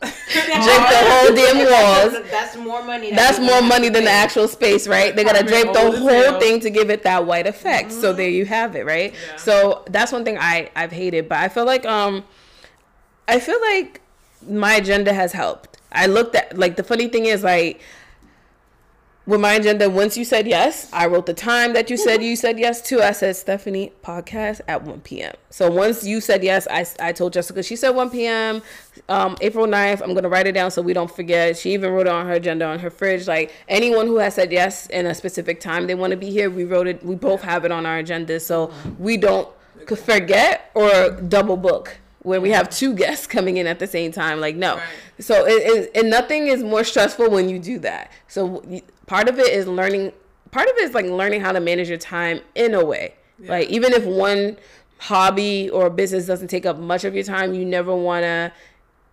[0.00, 1.56] drape the whole damn
[2.12, 2.30] walls.
[2.30, 3.10] That's more money.
[3.10, 4.16] that That's more money than the pay.
[4.16, 5.14] actual space, right?
[5.14, 6.40] They gotta drape the whole hell.
[6.40, 7.92] thing to give it that white effect.
[7.92, 9.12] So there you have it, right?
[9.14, 9.36] Yeah.
[9.36, 12.24] So that's one thing I I've hated, but I feel like um,
[13.28, 14.00] I feel like
[14.48, 15.78] my agenda has helped.
[15.92, 17.80] I looked at like the funny thing is like
[19.26, 22.36] with my agenda, once you said yes, I wrote the time that you said you
[22.36, 23.02] said yes to.
[23.02, 25.34] I said, Stephanie, podcast at 1 p.m.
[25.50, 28.62] So once you said yes, I, I told Jessica, she said 1 p.m.
[29.08, 30.00] Um, April 9th.
[30.00, 31.56] I'm going to write it down so we don't forget.
[31.56, 33.26] She even wrote it on her agenda on her fridge.
[33.26, 36.48] Like anyone who has said yes in a specific time they want to be here,
[36.48, 37.04] we wrote it.
[37.04, 38.38] We both have it on our agenda.
[38.38, 39.48] So we don't
[39.96, 44.40] forget or double book where we have two guests coming in at the same time.
[44.40, 44.76] Like, no.
[44.76, 44.84] Right.
[45.18, 48.10] So it, it and nothing is more stressful when you do that.
[48.28, 48.62] So
[49.06, 50.12] part of it is learning.
[50.50, 53.14] Part of it is like learning how to manage your time in a way.
[53.38, 54.56] Like even if one
[54.98, 58.52] hobby or business doesn't take up much of your time, you never want to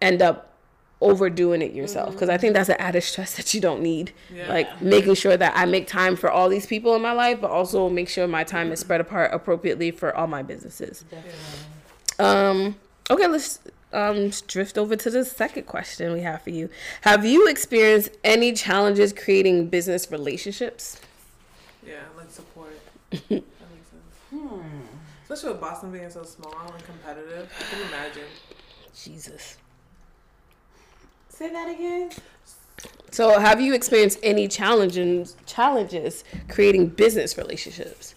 [0.01, 0.53] end up
[1.01, 4.13] overdoing it yourself because I think that's an added stress that you don't need.
[4.34, 4.47] Yeah.
[4.47, 7.51] Like making sure that I make time for all these people in my life, but
[7.51, 11.03] also make sure my time is spread apart appropriately for all my businesses.
[12.19, 12.77] Um,
[13.10, 13.60] okay, let's
[13.93, 16.69] um drift over to the second question we have for you.
[17.01, 20.99] Have you experienced any challenges creating business relationships?
[21.86, 22.79] Yeah, like support.
[23.12, 23.43] that makes
[23.89, 24.43] sense.
[25.23, 27.51] Especially with Boston being so small and competitive.
[27.60, 28.27] I can imagine.
[28.95, 29.58] Jesus.
[31.29, 32.12] Say that again.
[33.12, 38.15] So, have you experienced any challenges challenges creating business relationships?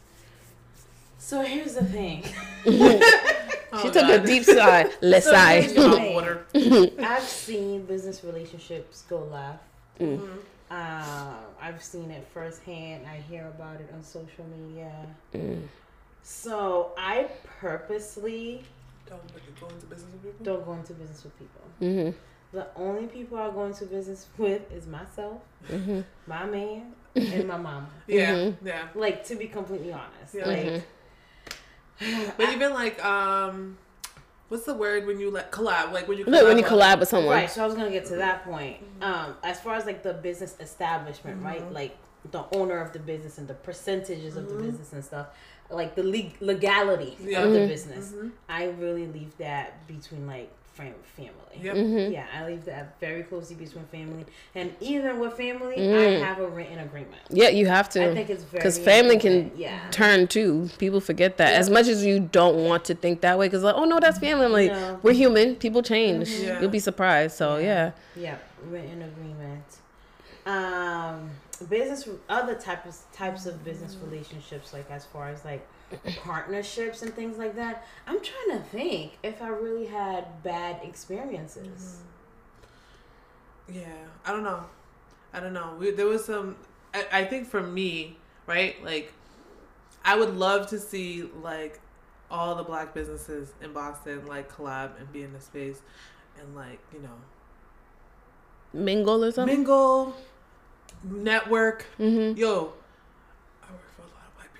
[1.26, 2.22] So here's the thing.
[2.66, 4.88] Oh, she took a deep sigh.
[5.00, 5.60] Let's So sigh.
[5.62, 6.14] here's the About thing.
[6.14, 6.46] water.
[7.00, 9.58] I've seen business relationships go left.
[10.00, 10.38] Mm-hmm.
[10.70, 13.06] Um, I've seen it firsthand.
[13.08, 14.92] I hear about it on social media.
[16.22, 17.28] So I
[17.60, 18.62] purposely
[19.08, 20.44] Don't like, go into business with people.
[20.44, 21.62] don't go into business with people.
[21.80, 22.10] hmm
[22.56, 27.56] The only people I go into business with is myself, hmm my man, and my
[27.56, 27.88] mama.
[28.06, 28.54] Yeah, Mhm.
[28.64, 28.88] yeah.
[28.94, 30.46] Like to be completely honest, Yeah.
[30.46, 30.82] like
[32.36, 33.78] But even like, um,
[34.48, 35.92] what's the word when you like collab?
[35.92, 36.30] Like when you collab.
[36.30, 37.34] Look, when you with- collab with someone.
[37.34, 38.76] Right, so I was gonna get to that point.
[39.00, 41.70] Um, as far as like the business establishment, right?
[41.72, 41.96] Like
[42.30, 45.28] the owner of the business and the percentages of the business and stuff,
[45.70, 47.42] like the leg- legality Yeah.
[47.44, 47.68] of the Mhm.
[47.68, 48.12] business.
[48.48, 51.32] I really leave that between like fam- family.
[51.62, 51.74] Yep.
[51.76, 52.12] Mhm.
[52.12, 56.22] Yeah, I leave that very closely between family, and even with family, Mm.
[56.22, 57.22] I have a written agreement.
[57.30, 58.10] Yeah, you have to.
[58.10, 59.78] I think it's very Because family can yeah.
[59.90, 60.68] turn too.
[60.78, 61.54] People forget that.
[61.54, 64.18] As much as you don't want to think that way, because like, oh no, that's
[64.18, 64.44] family.
[64.44, 65.00] I'm like, No.
[65.02, 65.56] we're human.
[65.56, 66.28] People change.
[66.28, 66.60] Yeah.
[66.60, 67.36] You'll be surprised.
[67.36, 67.92] So yeah.
[68.14, 68.36] Yeah,
[68.68, 69.64] written agreement.
[70.44, 71.30] Um,
[71.70, 75.66] business, other types types of business relationships, like as far as like
[76.22, 77.86] partnerships and things like that.
[78.06, 81.98] I'm trying to think if I really had bad experiences.
[83.72, 83.84] Yeah,
[84.24, 84.64] I don't know.
[85.32, 85.74] I don't know.
[85.78, 86.56] We, there was some.
[86.94, 88.82] I, I think for me, right?
[88.84, 89.12] Like,
[90.04, 91.80] I would love to see like
[92.30, 95.80] all the black businesses in Boston like collab and be in the space,
[96.40, 97.10] and like you know
[98.72, 99.56] Mingle or something.
[99.56, 100.14] mingle,
[101.02, 101.86] network.
[101.98, 102.38] Mm-hmm.
[102.38, 102.72] Yo,
[103.62, 104.52] I work for a lot of white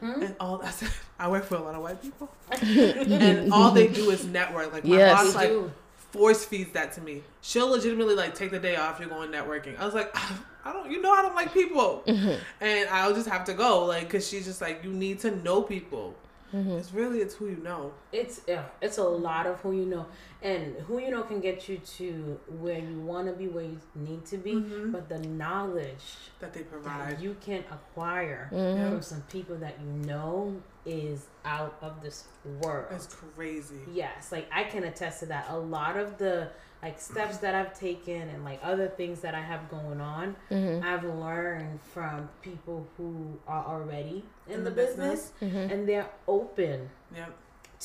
[0.00, 0.22] people, Hmm?
[0.22, 2.28] and all I said I work for a lot of white people,
[2.62, 4.72] and all they do is network.
[4.72, 5.24] Like my Yes.
[5.24, 5.70] boss, like do.
[6.10, 7.22] force feeds that to me.
[7.42, 9.00] She'll legitimately like take the day off.
[9.00, 9.78] You're going networking.
[9.78, 10.10] I was like,
[10.64, 14.10] I don't, you know, I don't like people, and I'll just have to go, like,
[14.10, 16.14] cause she's just like, you need to know people.
[16.52, 17.92] It's really it's who you know.
[18.12, 20.06] It's yeah, it's a lot of who you know,
[20.42, 23.80] and who you know can get you to where you want to be, where you
[23.94, 24.54] need to be.
[24.60, 26.04] But the knowledge
[26.40, 27.20] That they that provide.
[27.20, 28.90] you can acquire Mm-hmm.
[28.92, 32.24] from some people that you know is out of this
[32.60, 32.86] world.
[32.92, 33.80] It's crazy.
[33.92, 35.46] Yes, like I can attest to that.
[35.50, 36.48] A lot of the
[36.82, 40.86] like steps that I've taken and like other things that I have going on, Mm-hmm.
[40.86, 45.56] I've learned from people who are already in, In the, the business, Mm-hmm.
[45.72, 47.34] and they're open Yep.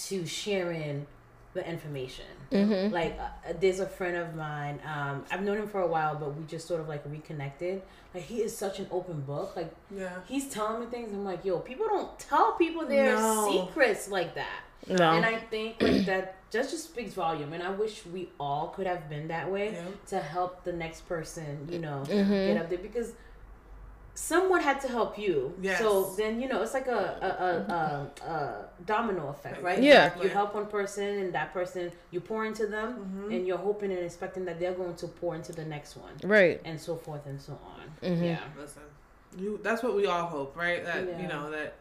[0.07, 1.07] to sharing
[1.53, 2.25] the information.
[2.51, 2.93] Mm-hmm.
[2.93, 4.79] Like uh, there's a friend of mine.
[4.85, 7.81] Um, I've known him for a while, but we just sort of like reconnected.
[8.13, 9.55] Like he is such an open book.
[9.55, 10.15] Like Yeah.
[10.27, 11.11] he's telling me things.
[11.13, 13.49] I'm like, yo, people don't tell people their No.
[13.51, 14.61] secrets like that.
[14.87, 15.11] No.
[15.11, 17.53] And I think like that just just speaks volume.
[17.53, 19.85] And I wish we all could have been that way Yeah.
[20.07, 22.47] to help the next person, you know, Mhm.
[22.47, 23.13] get up there because
[24.13, 25.53] someone had to help you.
[25.61, 25.79] Yes.
[25.79, 26.91] So then you know it's like a
[27.27, 29.81] a, a, a, a domino effect, right?
[29.81, 30.11] Yeah.
[30.21, 33.31] You help one person and that person you pour into them Mm-hmm.
[33.31, 36.59] and you're hoping and expecting that they're going to pour into the next one right.
[36.65, 38.09] and so forth and so on.
[38.09, 38.23] Mhm.
[38.25, 38.39] Yeah.
[38.59, 38.83] Listen,
[39.37, 39.59] you.
[39.63, 40.83] That's what we all hope, right?
[40.83, 41.21] That Yeah.
[41.21, 41.75] you know that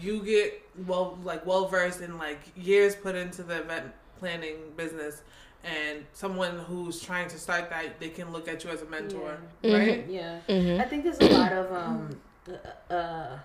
[0.00, 5.22] you get well, like well versed in like years put into the event planning business,
[5.64, 9.38] and someone who's trying to start that they can look at you as a mentor,
[9.62, 9.76] Yeah.
[9.76, 10.06] right?
[10.08, 10.38] Yeah.
[10.48, 10.80] Mhm.
[10.80, 13.38] I think there's a lot of um uh, uh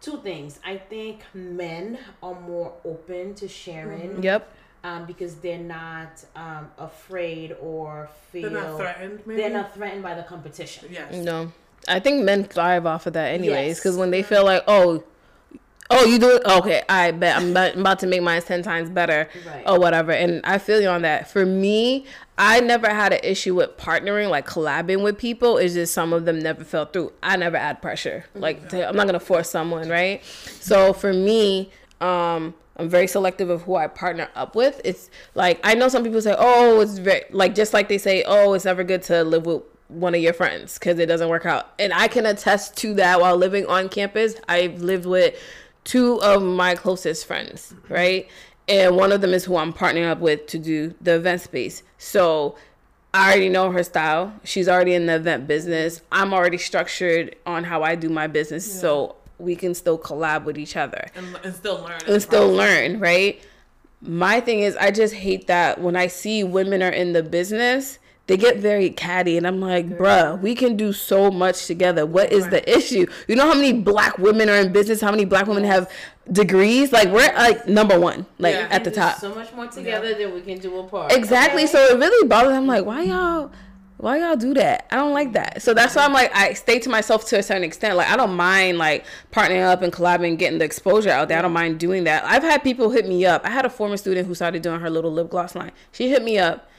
[0.00, 0.60] two things.
[0.64, 4.48] I think men are more open to sharing Yep.
[4.84, 9.40] um because they're not um afraid or feel They're not threatened, maybe.
[9.40, 10.88] they're not threatened by the competition.
[10.90, 11.12] Yes.
[11.14, 11.52] No.
[11.88, 13.78] I think men thrive off of that anyways Yes.
[13.80, 15.04] because when they feel like, oh,
[15.94, 19.28] oh, you do it, okay, I bet I'm about, to make mine ten times better
[19.46, 19.62] Right.
[19.66, 20.12] or whatever.
[20.12, 21.30] And I feel you on that.
[21.30, 22.04] For me,
[22.36, 25.56] I never had an issue with partnering, like collabing with people.
[25.58, 27.12] It's just some of them never fell through.
[27.22, 28.24] I never add pressure.
[28.34, 30.22] Like to- I'm not gonna force someone, right?
[30.60, 34.80] So for me, um, I'm very selective of who I partner up with.
[34.84, 38.24] It's like I know some people say, "Oh, it's very like just like they say,
[38.26, 41.46] oh, it's never good to live with one of your friends because it doesn't work
[41.46, 44.34] out." And I can attest to that while living on campus.
[44.48, 45.36] I've lived with
[45.84, 48.28] two of my closest friends, right?
[48.68, 51.82] And one of them is who I'm partnering up with to do the event space.
[51.98, 52.56] So
[53.12, 54.32] I already know her style.
[54.44, 56.00] She's already in the event business.
[56.10, 58.80] I'm already structured on how I do my business.
[58.80, 62.00] So we can still collab with each other And, and still learn.
[62.06, 63.42] and still learn, right?
[64.00, 67.98] My thing is, I just hate that when I see women are in the business,
[68.26, 72.06] they get very catty, and I'm like, bruh, we can do so much together.
[72.06, 73.06] What is the issue?
[73.28, 75.00] You know how many black women are in business?
[75.02, 75.90] How many black women have
[76.32, 76.90] degrees?
[76.90, 78.68] Like we're like number one, like Yeah.
[78.70, 79.18] at the top.
[79.18, 81.12] So much more together than we can do apart.
[81.12, 81.64] Exactly.
[81.64, 81.72] okay?
[81.72, 82.54] So it really bothers.
[82.54, 83.52] I'm like, why y'all,
[83.98, 84.86] why y'all do that?
[84.90, 85.60] I don't like that.
[85.60, 87.94] So that's why I'm like, I stay to myself to a certain extent.
[87.96, 91.38] Like I don't mind like partnering up and collabing, getting the exposure out there.
[91.38, 92.24] I don't mind doing that.
[92.24, 93.44] I've had people hit me up.
[93.44, 95.72] I had a former student who started doing her little lip gloss line.
[95.92, 96.70] She hit me up,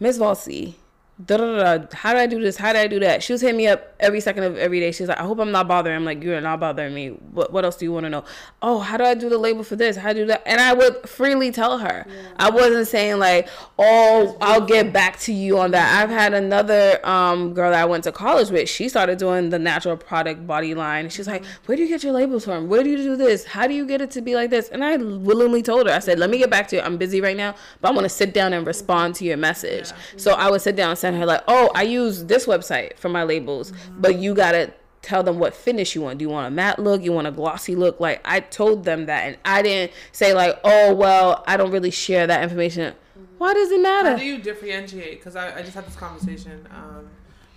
[0.00, 0.76] Miss Valsey.
[1.24, 1.86] Da, da, da.
[1.92, 2.56] How do I do this?
[2.56, 3.22] How do I do that?
[3.22, 4.90] She was hitting me up every second of every day.
[4.90, 5.94] She's like, I hope I'm not bothering.
[5.94, 7.10] I'm like, you're not bothering me.
[7.10, 8.24] What What else do you want to know?
[8.62, 9.96] Oh, how do I do the label for this?
[9.96, 10.42] How do do that?
[10.46, 12.06] And I would freely tell her.
[12.36, 13.48] I wasn't saying like,
[13.78, 16.02] oh, I'll get back to you on that.
[16.02, 18.68] I've had another um girl that I went to college with.
[18.68, 21.08] She started doing the natural product body line.
[21.08, 22.68] She's like, where do you get your labels from?
[22.68, 23.44] Where do you do this?
[23.44, 24.68] How do you get it to be like this?
[24.68, 25.92] And I willingly told her.
[25.92, 26.82] I said, let me get back to you.
[26.82, 29.92] I'm busy right now, but I want to sit down and respond to your message.
[30.16, 33.10] So I would sit down and send her like, oh, I use this website for
[33.10, 36.18] my labels, but you gotta tell them what finish you want.
[36.18, 37.02] Do you want a matte look?
[37.02, 38.00] You want a glossy look?
[38.00, 41.90] Like I told them that, and I didn't say like, oh well, I don't really
[41.90, 42.94] share that information.
[43.36, 44.12] Why does it matter?
[44.12, 45.18] How do you differentiate?
[45.18, 47.08] Because I, I just had this conversation um,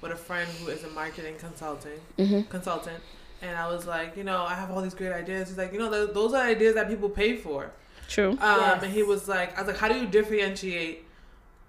[0.02, 2.42] with a friend who is a marketing consulting Mm-hmm.
[2.50, 3.00] consultant,
[3.42, 5.48] and I was like, you know, I have all these great ideas.
[5.48, 7.72] He's like, you know, th- those are ideas that people pay for.
[8.10, 8.32] True.
[8.32, 8.84] Um, Yes.
[8.84, 11.06] And he was like, I was like, how do you differentiate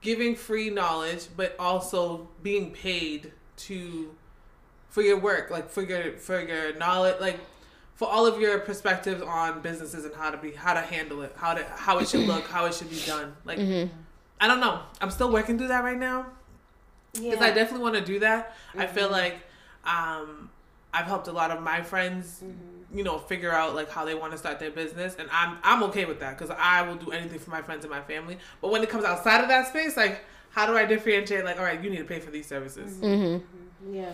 [0.01, 4.15] giving free knowledge, but also being paid to
[4.89, 7.41] for your work, like for your for your knowledge, like
[7.95, 11.33] for all of your perspectives on businesses and how to be how to handle it,
[11.37, 13.35] how to how it should look, how it should be done.
[13.45, 13.65] Like
[14.41, 14.83] I don't know.
[15.01, 16.27] I'm still working through that right now
[17.15, 17.31] yeah.
[17.31, 18.57] because I definitely want to do that.
[18.77, 19.13] I feel Mm-hmm.
[19.13, 19.37] like
[19.85, 20.51] um,
[20.93, 22.78] I've helped a lot of my friends, Mm-hmm.
[22.93, 25.83] You know, figure out like how they want to start their business, and I'm I'm
[25.85, 28.39] okay with that because I will do anything for my friends and my family.
[28.63, 31.45] But when it comes outside of that space, like how do I differentiate?
[31.45, 32.97] Like, all right, you need to pay for these services.
[32.97, 33.95] Mm-hmm.
[33.95, 34.13] Yeah.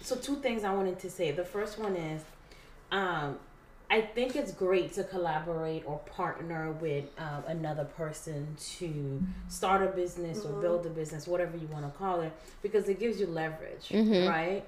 [0.00, 1.30] So two things I wanted to say.
[1.32, 2.22] The first one is,
[2.90, 3.38] um,
[3.90, 9.86] I think it's great to collaborate or partner with um, another person to start a
[9.94, 13.26] business or build a business, whatever you want to call it, because it gives you
[13.26, 14.28] leverage, Mhm.
[14.28, 14.64] right?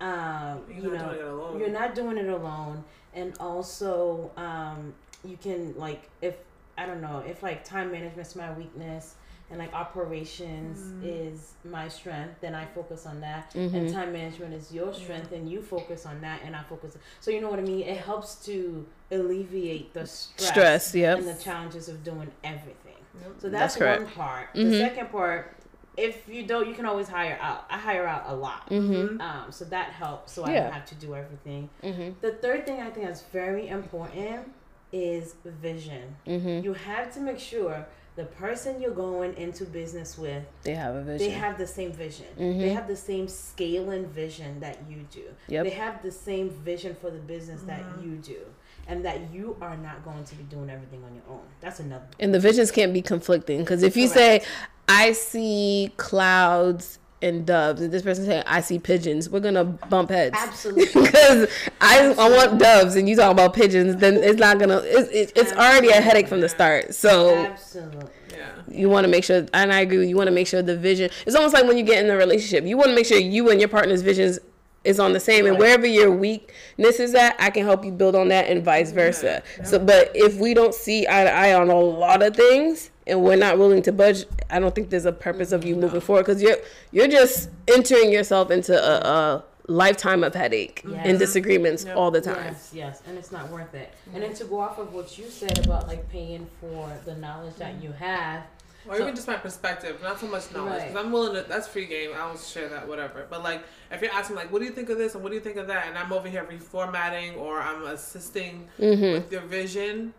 [0.00, 1.60] Um, You're you know, doing it alone.
[1.60, 2.82] you're not doing it alone,
[3.14, 4.92] and also um,
[5.24, 6.36] you can like if
[6.76, 9.14] I don't know if like time management's my weakness
[9.50, 14.72] and like operations is my strength, then I focus on that, and time management is
[14.72, 16.96] your strength, and you focus on that, and I focus.
[17.20, 17.82] So you know what I mean?
[17.82, 21.18] It helps to alleviate the stress, Stress, yep.
[21.18, 22.96] and the challenges of doing everything.
[23.20, 23.32] Yep.
[23.40, 24.54] So That's that's, one part.
[24.54, 24.70] Mhm.
[24.70, 25.54] The second part.
[25.96, 27.66] If you don't, you can always hire out.
[27.70, 28.68] I hire out a lot.
[28.70, 29.20] Mm-hmm.
[29.20, 30.62] Um, so that helps so I Yeah.
[30.64, 31.68] don't have to do everything.
[31.82, 32.12] Mm-hmm.
[32.20, 34.50] The third thing I think that's very important
[34.92, 36.16] is vision.
[36.26, 36.64] Mm-hmm.
[36.64, 41.02] You have to make sure the person you're going into business with, They have a
[41.02, 41.28] vision.
[41.28, 42.26] they have the same vision.
[42.36, 45.24] They have the same scale and vision that you do.
[45.48, 45.64] Yep.
[45.64, 48.40] They have the same vision for the business that you do.
[48.88, 51.40] And that you are not going to be doing everything on your own.
[51.60, 52.04] That's another.
[52.20, 54.42] and the visions can't be conflicting because if you say
[54.88, 60.10] i see clouds and doves and this person saying i see pigeons we're gonna bump
[60.10, 60.86] heads Absolutely.
[61.02, 61.48] because
[61.80, 65.32] I, I want doves and you talk about pigeons then it's not gonna it's, it,
[65.36, 68.10] it's already a headache from the start so Absolutely.
[68.32, 68.48] Yeah.
[68.68, 70.76] you want to make sure and i agree you, you want to make sure the
[70.76, 73.18] vision it's almost like when you get in a relationship you want to make sure
[73.18, 74.40] you and your partner's visions
[74.84, 78.14] is on the same and wherever your weakness is at i can help you build
[78.16, 81.70] on that and vice versa so but if we don't see eye to eye on
[81.70, 85.12] a lot of things and we're not willing to budge, I don't think there's a
[85.12, 86.58] purpose of you moving forward because you're
[86.92, 91.00] you're just entering yourself into a, a lifetime of headache Yes.
[91.06, 91.96] and disagreements Yep.
[91.96, 92.44] all the time.
[92.44, 93.92] Yes, yes, and it's not worth it.
[94.14, 97.56] And then to go off of what you said about like paying for the knowledge
[97.56, 98.44] that you have,
[98.88, 100.72] Or So- even just my perspective, not so much knowledge.
[100.72, 100.88] Right.
[100.88, 102.10] Because I'm willing to, that's free game.
[102.18, 103.26] I will share that, whatever.
[103.30, 105.36] But like, if you're asking, like, what do you think of this and what do
[105.36, 105.86] you think of that?
[105.86, 109.12] And I'm over here reformatting or I'm assisting Mm-hmm.
[109.12, 110.14] with your vision,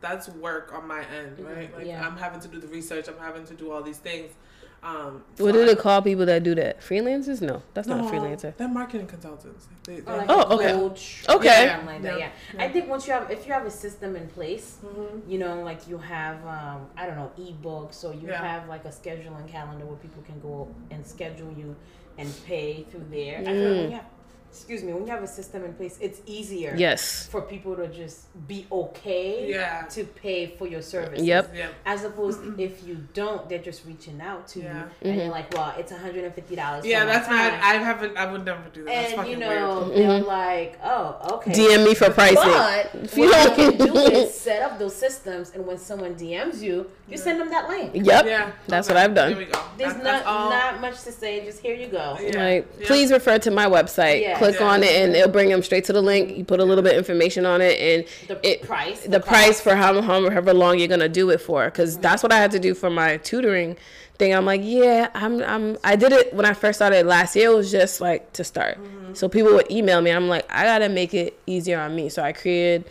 [0.00, 1.74] that's work on my end, right?
[1.76, 2.06] Like, Yeah.
[2.06, 4.32] I'm having to do the research, I'm having to do all these things.
[4.80, 6.80] Um, What do I- they call people that do that?
[6.80, 7.42] Freelancers?
[7.42, 8.56] No, that's not a freelancer.
[8.56, 9.66] They're marketing consultants.
[9.84, 10.70] They, they, or like Oh, a okay.
[10.72, 11.64] coach, Okay.
[11.64, 12.18] or something like that.
[12.20, 12.28] Yeah.
[12.54, 12.62] Yeah.
[12.64, 15.22] I think once you have, if you have a system in place, Mhm.
[15.28, 18.40] you know, like you have, um, I don't know, ebooks, or you Yeah.
[18.40, 21.74] have like a scheduling calendar where people can go and schedule you
[22.16, 23.38] and pay through there.
[23.40, 24.04] I feel like when you have,
[24.50, 27.28] excuse me, when you have a system in place, it's easier Yes.
[27.30, 29.82] for people to just be okay Yeah.
[29.90, 31.24] to pay for your services.
[31.26, 31.52] Yep.
[31.54, 31.68] Yeah.
[31.86, 34.66] As opposed if you don't, they're just reaching out to Yeah.
[34.66, 35.32] you, and you're mm-hmm.
[35.32, 38.44] like, "Well, it's one hundred and fifty dollars." Yeah, that's not, I haven't, I would
[38.44, 38.92] never do that.
[38.92, 39.96] And fucking you know weird.
[39.96, 40.26] they're mm-hmm.
[40.26, 42.36] like, "Oh, okay." DM me for pricing.
[42.36, 46.60] But what you you can do is set up those systems, and when someone DMs
[46.60, 47.92] you, you send them that link.
[47.94, 48.26] Yep.
[48.26, 48.52] Yeah.
[48.66, 48.94] That's okay.
[48.94, 49.30] what I've done.
[49.30, 49.60] There we go.
[49.76, 51.44] There's That- not that's not much to say.
[51.44, 52.16] Just here you go.
[52.20, 52.44] Yeah.
[52.44, 52.86] Like, Yeah.
[52.86, 54.20] please refer to my website.
[54.22, 54.38] Yeah.
[54.50, 54.68] Click Yeah.
[54.68, 56.36] on it, and it'll bring them straight to the link.
[56.36, 59.20] You put a little bit of information on it, and The it, price, the, the
[59.20, 61.66] price for how, how however long you're gonna do it for.
[61.66, 62.02] Because mm-hmm.
[62.02, 63.76] that's what I had to do for my tutoring
[64.18, 64.34] thing.
[64.34, 65.78] I'm like, yeah, I'm, I'm.
[65.84, 67.50] I did it when I first started last year.
[67.50, 68.78] It was just like to start.
[68.78, 69.14] Mm-hmm.
[69.14, 70.10] So people would email me.
[70.10, 72.08] I'm like, I gotta make it easier on me.
[72.08, 72.84] So I created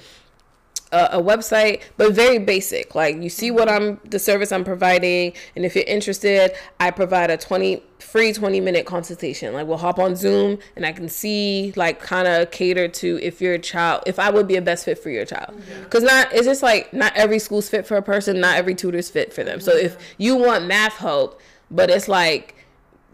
[0.91, 2.95] a, a website, but very basic.
[2.95, 7.29] Like you see what I'm the service I'm providing, and if you're interested, I provide
[7.29, 9.53] a 20 free 20 minute consultation.
[9.53, 13.41] Like we'll hop on Zoom, and I can see like kind of cater to if
[13.41, 16.45] your child, if I would be a best fit for your child, because not it's
[16.45, 19.59] just like not every school's fit for a person, not every tutor's fit for them.
[19.59, 22.55] So if you want math help, but it's like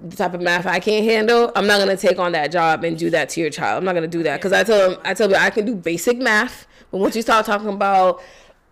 [0.04, 2.98] the type of math I can't handle, I'm not gonna take on that job and
[2.98, 3.78] do that to your child.
[3.78, 5.76] I'm not gonna do that because I tell them, I tell them I can do
[5.76, 8.22] basic math, but once you start talking about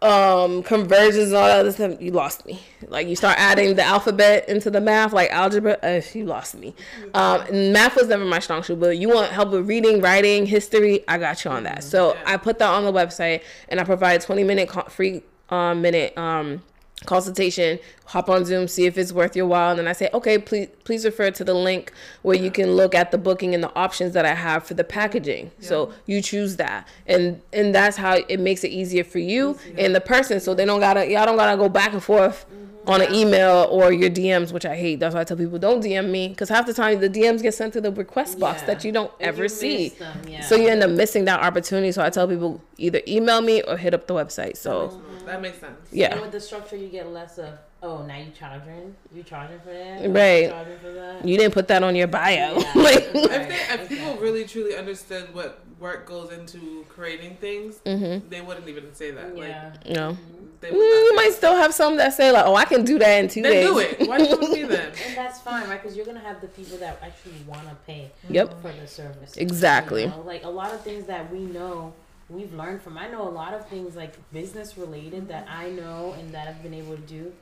[0.03, 2.59] um conversions and all that other stuff, you lost me.
[2.87, 6.75] Like you start adding the alphabet into the math, like algebra, uh, you lost me.
[7.15, 11.03] Um, math was never my strong suit, but you want help with reading, writing, history,
[11.07, 11.83] I got you on that.
[11.83, 16.15] So I put that on the website, and I provide 20 minute free um, minute
[16.15, 16.61] um
[17.05, 19.71] consultation hop on zoom see if it's worth your while.
[19.71, 21.91] And then i say okay please please refer to the link
[22.21, 24.83] where you can look at the booking and the options that i have for the
[24.83, 25.51] packaging.
[25.59, 26.87] So you choose that.
[27.07, 30.39] And and that's how it makes it easier for you and the person.
[30.39, 32.89] So they don't gotta y'all don't gotta go back and forth mm-hmm.
[32.89, 34.99] on an email or your dms which i hate.
[34.99, 37.53] That's why i tell people don't dm me because half the time the dms get
[37.55, 38.67] sent to the request box Yeah.
[38.67, 39.89] that you don't ever you see.
[39.89, 40.41] them, yeah.
[40.41, 41.91] so you end up missing that opportunity.
[41.91, 44.57] So i tell people either email me or hit up the website.
[44.57, 45.01] So
[45.31, 45.79] That makes sense.
[45.91, 47.53] yeah And with the structure, you get less of.
[47.83, 48.95] Oh, now you charging?
[49.13, 50.07] You charging for that?
[50.09, 50.43] Right.
[50.43, 51.27] You charging for that?
[51.27, 52.29] You didn't put that on your bio.
[52.31, 52.53] Yeah.
[52.75, 58.27] like, If, they, if people really truly understood what work goes into creating things, mm-hmm.
[58.29, 59.35] they wouldn't even say that.
[59.35, 59.73] Yeah.
[59.89, 60.09] no.
[60.09, 60.17] Like,
[60.61, 62.99] they Mm, would You might still have some that say like, "Oh, I can do
[62.99, 63.49] that in two that.
[63.49, 64.07] Then days." do it.
[64.07, 64.91] Why do you want me then?
[65.07, 65.81] And that's fine, right?
[65.81, 68.61] Because you're gonna have the people that actually want to pay Yep.
[68.61, 69.37] for the service.
[69.37, 70.03] Exactly.
[70.03, 70.21] You know?
[70.23, 71.93] Like a lot of things that we know,
[72.31, 72.97] we've learned from.
[72.97, 76.63] I know a lot of things like business related that I know and that I've
[76.63, 77.33] been able to do.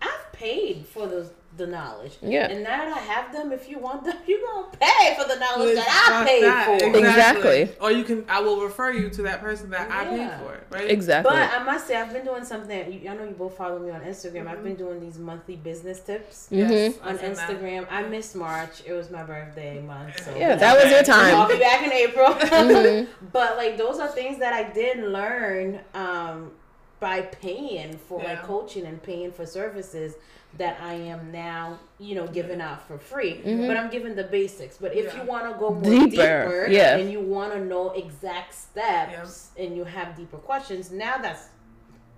[0.00, 2.16] I've paid for those the knowledge.
[2.22, 2.46] Yeah.
[2.48, 5.36] And now that I have them, if you want them, you're gonna pay for the
[5.36, 6.80] knowledge that I paid that.
[6.80, 6.96] for.
[6.96, 7.68] Exactly.
[7.80, 10.66] Or you can, I will refer you to that person that I paid for it,
[10.70, 10.90] right?
[10.90, 11.30] Exactly.
[11.32, 13.08] But I must say, I've been doing something.
[13.08, 14.46] I know you both follow me on Instagram.
[14.46, 17.36] I've been doing these monthly business tips Yes, on I've that.
[17.36, 17.86] Instagram.
[17.90, 18.82] I missed March.
[18.86, 20.24] It was my birthday month.
[20.24, 21.34] So yeah, that was your time.
[21.34, 21.56] I'll time.
[21.56, 22.28] be back in April.
[22.60, 23.10] Mm-hmm.
[23.32, 26.52] But like those are things that I did learn um,
[27.00, 28.30] by paying for Yeah.
[28.30, 30.14] like coaching and paying for services
[30.58, 33.34] that I am now, you know, giving out for free.
[33.44, 33.66] Mm-hmm.
[33.66, 34.76] But I'm giving the basics.
[34.78, 35.22] But if Yeah.
[35.22, 36.96] you want to go more Deeper, deeper, yeah.
[36.96, 41.44] and you want to know exact steps and you have deeper questions, now that's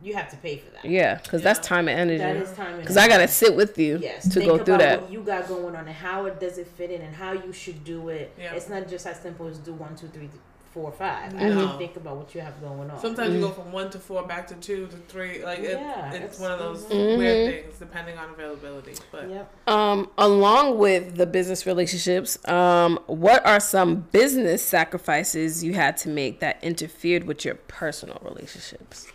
[0.03, 0.85] you have to pay for that.
[0.85, 2.41] Yeah, because that's time and energy.
[2.41, 2.73] is time.
[2.75, 5.03] and Because I gotta sit with you Yes, to think go through about that.
[5.03, 7.53] what you got going on and how it does it fit in and how you
[7.53, 8.33] should do it.
[8.37, 8.53] Yeah.
[8.55, 10.29] It's not just as simple as do one, two, three,
[10.73, 11.33] four, or five.
[11.35, 11.41] No.
[11.63, 12.99] Actually think about what you have going on.
[12.99, 15.45] Sometimes you go from one to four, back to two to three.
[15.45, 17.19] Like it, Yeah, it's, it's- one of those Mhm.
[17.19, 18.95] weird things, depending on availability.
[19.11, 19.53] But Yep.
[19.69, 26.09] Um, along with the business relationships, um, what are some business sacrifices you had to
[26.09, 29.07] make that interfered with your personal relationships?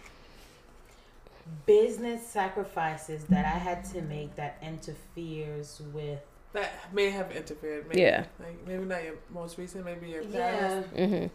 [1.66, 6.20] Business sacrifices that I had to make that interferes with.
[6.53, 7.88] that may have interfered.
[7.88, 8.01] Maybe.
[8.01, 8.24] Yeah.
[8.39, 10.60] Like maybe not your most recent, maybe your Yeah.
[10.82, 10.93] past.
[10.95, 11.28] Mm-hmm.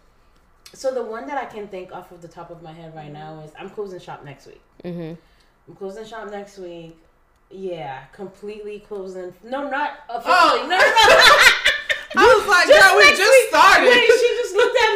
[0.75, 3.13] So the one that I can think off of the top of my head right
[3.13, 4.63] now is I'm closing shop next week.
[4.85, 5.15] Mm-hmm.
[5.69, 6.97] I'm closing shop next week.
[7.51, 9.35] Yeah, completely closing.
[9.45, 10.33] No, not officially.
[10.33, 10.67] Oh.
[10.69, 10.83] No, no, no.
[12.25, 13.49] I was like, girl, we next just week.
[13.49, 13.89] started.
[13.89, 14.32] Wait, she just looked at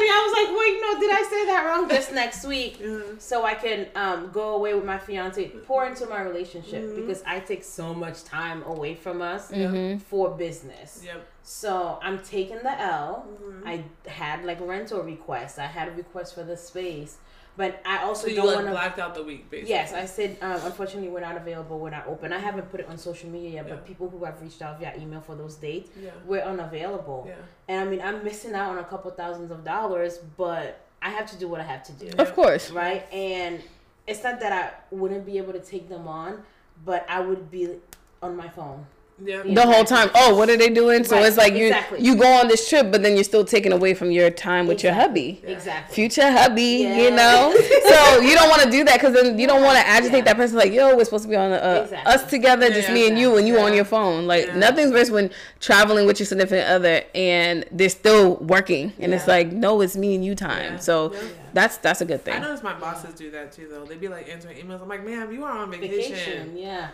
[0.07, 0.13] me.
[0.13, 1.89] I was like, wait, no, did I say that wrong?
[1.89, 3.21] Just next week, Mhm.
[3.21, 6.97] so I can um, go away with my fiance, pour into my relationship Mhm.
[6.97, 10.01] because I take so much time away from us Mhm.
[10.03, 11.03] for business.
[11.05, 11.25] Yep.
[11.43, 13.27] So I'm taking the L.
[13.29, 13.63] Mhm.
[13.67, 15.59] I had like rental requests.
[15.59, 17.19] I had a request for the space,
[17.57, 18.73] but I also So you don't like want to.
[18.73, 19.71] blacked out the week, basically.
[19.75, 21.79] Yes, I said um, unfortunately we're not available.
[21.79, 22.33] We're not open.
[22.33, 23.75] I haven't put it on social media yet, Yeah.
[23.75, 26.11] but people who have reached out via email for those dates, Yeah.
[26.27, 27.25] we're unavailable.
[27.29, 27.35] Yeah.
[27.69, 31.31] And I mean, I'm missing out on a couple thousands of dollars, but I have
[31.31, 32.71] to do what I have to do, Of course.
[32.71, 33.11] right?
[33.13, 33.63] And
[34.07, 36.43] it's not that I wouldn't be able to take them on,
[36.85, 37.77] but I would be
[38.23, 38.87] on my phone.
[39.25, 39.43] Yeah.
[39.47, 39.55] Yeah.
[39.55, 40.11] The whole time.
[40.15, 41.03] Oh, what are they doing?
[41.05, 42.01] So Right, it's like you exactly.
[42.03, 44.83] you go on this trip, but then you're still taking away from your time with
[44.85, 45.41] your hubby.
[45.43, 45.51] Yeah.
[45.51, 45.95] Exactly.
[45.95, 47.55] future hubby, you know.
[47.89, 50.25] so you don't want to do that because then you don't want to agitate Yeah.
[50.25, 50.59] that person.
[50.59, 52.13] Like, yo, we're supposed to be on uh, Exactly.
[52.13, 53.65] us together, Yeah, just yeah, me and you, and you yeah.
[53.65, 54.27] on your phone.
[54.27, 54.57] Like Yeah.
[54.57, 59.51] nothing's worse when traveling with your significant other and they're still working, and it's like,
[59.51, 60.75] no, it's me and you time.
[60.75, 60.79] Yeah.
[60.79, 61.21] So Yeah.
[61.57, 62.35] That's that's a good thing.
[62.35, 62.49] I thing.
[62.49, 63.87] notice my bosses do that too, though.
[63.87, 64.83] They'd be like answering emails.
[64.83, 66.13] I'm like, ma'am, you are on vacation.
[66.15, 66.91] Vacation, yeah.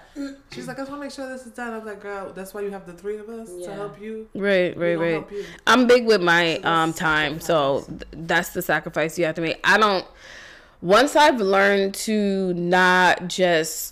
[0.52, 1.74] She's like, I just want to make sure this is done.
[1.74, 3.66] I'm like, girl, that's why you have the three of us Yeah.
[3.66, 4.28] to help you.
[4.34, 5.12] Right, right, gonna right.
[5.14, 5.44] help you.
[5.66, 9.58] I'm big with my um time, so th- that's the sacrifice you have to make.
[9.64, 10.06] I don't.
[10.80, 13.91] Once I've learned to not just,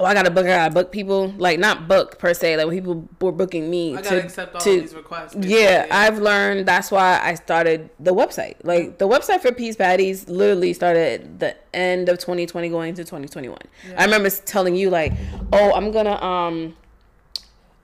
[0.00, 1.32] oh, I gotta book, I gotta book people.
[1.38, 2.56] Like not book per se.
[2.56, 5.36] Like when people were booking me I gotta to accept all to these requests.
[5.40, 5.86] yeah.
[5.90, 6.66] I've learned.
[6.66, 8.56] That's why I started the website.
[8.62, 13.04] Like the website for Peace Patties literally started at the end of 2020, going into
[13.04, 13.58] 2021.
[13.88, 13.94] Yeah.
[14.00, 15.12] I remember telling you like,
[15.52, 16.76] "Oh, I'm gonna um,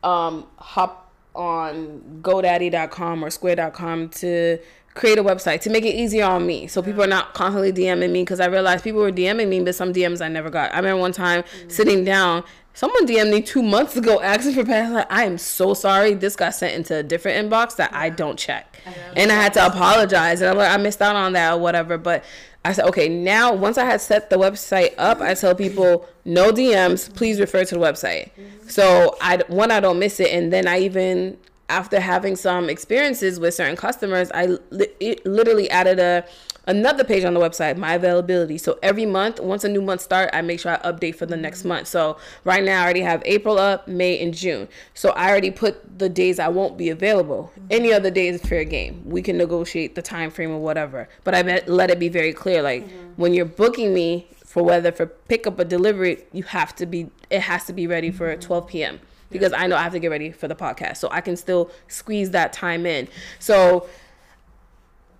[0.02, 4.58] um, hop on GoDaddy.com or Square.com to
[4.96, 8.10] create a website to make it easier on me, so people are not constantly DMing
[8.10, 10.72] me because I realized people were DMing me, but some DMs I never got.
[10.72, 11.70] I remember one time mm.
[11.70, 12.42] sitting down.
[12.72, 14.90] Someone DM'd me two months ago asking for patties.
[14.90, 16.12] Like, I am so sorry.
[16.12, 18.78] This got sent into a different inbox that I don't check.
[19.16, 20.42] And I had to apologize.
[20.42, 21.96] And I'm like, I missed out on that or whatever.
[21.96, 22.22] But
[22.66, 26.52] I said, okay, now once I had set the website up, I tell people, no
[26.52, 28.30] DMs, please refer to the website.
[28.32, 28.68] Mm-hmm.
[28.68, 30.30] So I, one, I don't miss it.
[30.32, 31.38] And then I even,
[31.68, 36.24] after having some experiences with certain customers, I li- it literally added a,
[36.66, 38.58] another page on the website, my availability.
[38.58, 41.36] So every month, once a new month start, I make sure I update for the
[41.36, 41.88] next month.
[41.88, 44.68] So right now I already have April up, May and June.
[44.94, 47.52] So I already put the days I won't be available.
[47.70, 49.02] Any other day is fair game.
[49.04, 51.08] We can negotiate the time frame or whatever.
[51.24, 53.12] But I met, let it be very clear like mm-hmm.
[53.16, 57.40] when you're booking me for whether for pickup or delivery, you have to be it
[57.40, 59.00] has to be ready for 12 p.m.
[59.30, 60.98] because I know I have to get ready for the podcast.
[60.98, 63.08] So I can still squeeze that time in.
[63.38, 63.88] So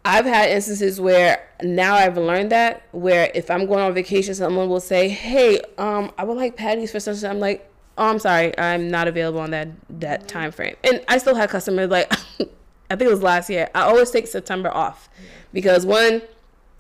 [0.05, 4.69] I've had instances where now I've learned that where if I'm going on vacation, someone
[4.69, 8.57] will say, "Hey, um, I would like patties for such." I'm like, "Oh, I'm sorry,
[8.57, 12.13] I'm not available on that that time frame." And I still had customers like,
[12.91, 13.69] I think it was last year.
[13.75, 15.09] I always take September off
[15.53, 16.23] because one,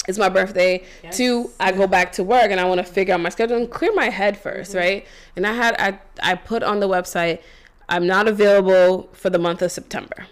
[0.08, 0.84] it's my birthday.
[1.02, 1.16] Yes.
[1.16, 3.70] Two, I go back to work and I want to figure out my schedule and
[3.70, 4.78] clear my head 1st mm-hmm.
[4.78, 5.06] right?
[5.36, 7.40] And I had I I put on the website,
[7.88, 10.26] I'm not available for the month of September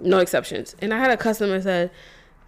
[0.00, 0.74] no exceptions.
[0.80, 1.90] And I had a customer said,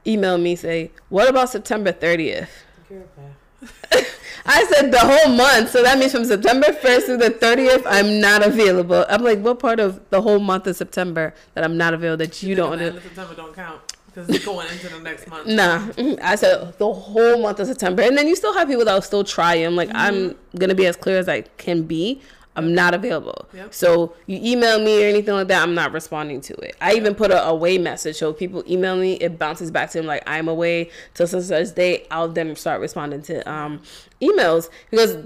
[0.06, 2.48] email me say, "What about September 30th?"
[4.48, 8.20] I said the whole month, so that means from September 1st through the 30th, I'm
[8.20, 9.04] not available.
[9.08, 12.44] I'm like, what part of the whole month of September that I'm not available that
[12.44, 12.74] you don't?
[12.74, 15.46] Under- September don't count because it's going into the next month.
[15.46, 18.84] Nah, mm, I said the whole month of September, and then you still have people
[18.86, 19.54] that will still try.
[19.56, 22.22] I'm like, I'm gonna be as clear as I can be.
[22.56, 23.46] I'm not available.
[23.52, 23.74] Yep.
[23.74, 26.74] So you email me or anything like that, I'm not responding to it.
[26.80, 28.16] I even put a away message.
[28.16, 31.74] So people email me, it bounces back to them like I'm away till such such
[31.74, 32.06] date.
[32.10, 33.82] I'll then start responding to um,
[34.22, 35.18] emails because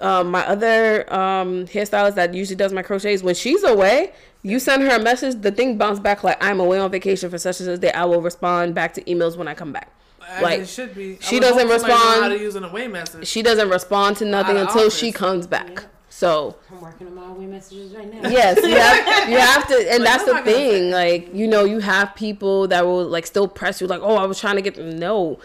[0.00, 4.82] um, my other um, hairstylist that usually does my crochets, when she's away, you send
[4.82, 7.66] her a message, the thing bounces back like I'm away on vacation for such and
[7.66, 7.92] such day.
[7.92, 9.90] I will respond back to emails when I come back.
[10.28, 11.18] As Like, it should be.
[11.20, 12.22] She doesn't respond.
[12.22, 13.26] How to use an away message?
[13.26, 15.70] She doesn't respond to nothing Out of until she comes back.
[15.70, 15.86] Yeah.
[16.08, 18.30] So I'm working on my away messages right now.
[18.30, 20.90] yes, you have, you have to, and Like, that's what the am I thing.
[20.90, 24.24] Like you know, you have people that will like still press you, like, oh, I
[24.24, 25.38] was trying to get no.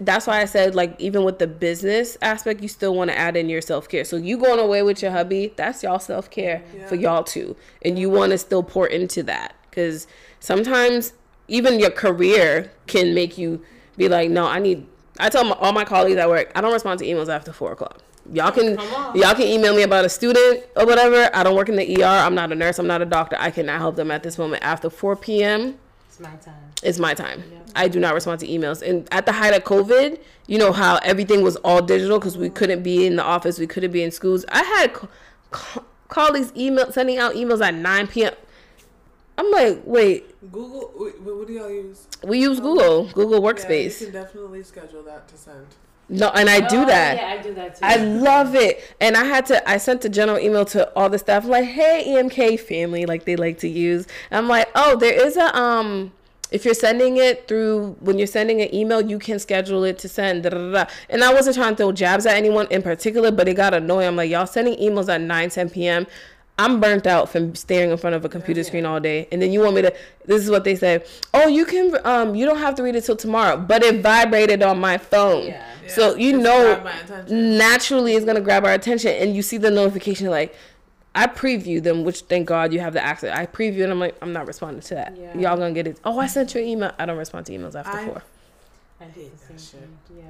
[0.00, 3.36] That's why I said like even with the business aspect, you still want to add
[3.36, 4.04] in your self care.
[4.04, 6.86] So you going away with your hubby, that's y'all self care Yeah.
[6.86, 10.06] for y'all too, and you want to still pour into that because
[10.40, 11.12] sometimes
[11.48, 13.62] even your career can make you
[13.96, 14.86] be like, no, I need.
[15.18, 17.72] I tell my, all my colleagues at work, I don't respond to emails after four
[17.72, 18.02] o'clock.
[18.32, 18.76] Y'all can
[19.14, 21.30] y'all can email me about a student or whatever.
[21.32, 22.06] I don't work in the ER.
[22.06, 22.78] I'm not a nurse.
[22.78, 23.36] I'm not a doctor.
[23.38, 25.78] I cannot help them at this moment after 4 p.m.
[26.08, 26.65] It's my time.
[26.86, 27.42] Is my time.
[27.74, 28.80] I do not respond to emails.
[28.80, 32.48] And at the height of COVID, you know how everything was all digital because we
[32.48, 34.44] couldn't be in the office, we couldn't be in schools.
[34.48, 35.08] I had co-
[35.50, 38.32] co- colleagues email sending out emails at 9 p.m.
[39.38, 40.90] I'm like, wait, Google.
[40.96, 42.06] wait, What do y'all use?
[42.24, 44.00] we use Google, Google Yeah, Workspace.
[44.00, 45.66] you can definitely schedule that to send.
[46.08, 47.16] No, and I do Oh, that.
[47.18, 47.80] Yeah, I do that too.
[47.84, 48.80] I love it.
[49.00, 52.04] And I had to I sent a general email to all the staff like, "Hey,
[52.06, 54.06] EMK family," like they like to use.
[54.30, 56.12] And I'm like, "Oh, there is a um
[56.50, 60.08] if you're sending it through when you're sending an email, you can schedule it to
[60.08, 60.44] send.
[60.44, 60.86] Da, da, da.
[61.08, 64.06] And I wasn't trying to throw jabs at anyone in particular, but it got annoying.
[64.06, 66.06] I'm like, y'all sending emails at 9, 10 p.m.
[66.58, 69.28] I'm burnt out from staring in front of a computer screen all day.
[69.30, 69.94] And then you want me to
[70.24, 71.04] this is what they say.
[71.34, 73.58] Oh, you can um you don't have to read it till tomorrow.
[73.58, 75.48] But it vibrated on my phone.
[75.48, 75.62] Yeah.
[75.88, 77.58] So you just know grab my attention.
[77.58, 80.54] naturally it's gonna grab our attention and you see the notification like
[81.16, 83.36] I preview them, which thank God you have the access.
[83.36, 85.16] I preview and I'm like, I'm not responding to that.
[85.16, 85.36] Yeah.
[85.36, 85.98] Y'all gonna get it.
[86.04, 86.92] Oh, I sent you an email.
[86.98, 88.22] I don't respond to emails after I- four.
[89.00, 89.80] I do the same that shit.
[89.80, 89.96] thing.
[90.18, 90.24] Yeah.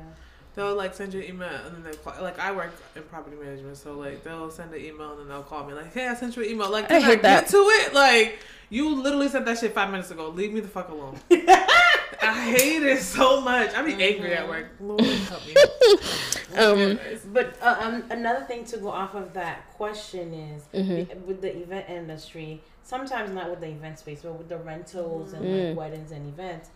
[0.55, 2.15] They'll like send you an email and then they call.
[2.23, 5.43] Like I work in property management, so like they'll send an email and then they'll
[5.43, 7.43] call me like, "Hey, I sent you an email." Like, I can I, hate that.
[7.43, 7.93] get to it?
[7.95, 8.39] Like,
[8.71, 10.29] you literally sent that shit five minutes ago.
[10.31, 11.19] Leave me the fuck alone.
[12.23, 13.75] I hate it so much.
[13.75, 14.67] I be angry at work.
[14.81, 15.55] Lord help me.
[16.57, 16.99] Um,
[17.35, 21.25] But uh, um, another thing to go off of that question is Mhm.
[21.27, 25.45] with the event industry, sometimes not with the event space, but with the rentals and
[25.45, 25.69] Mm.
[25.69, 26.71] like weddings and events.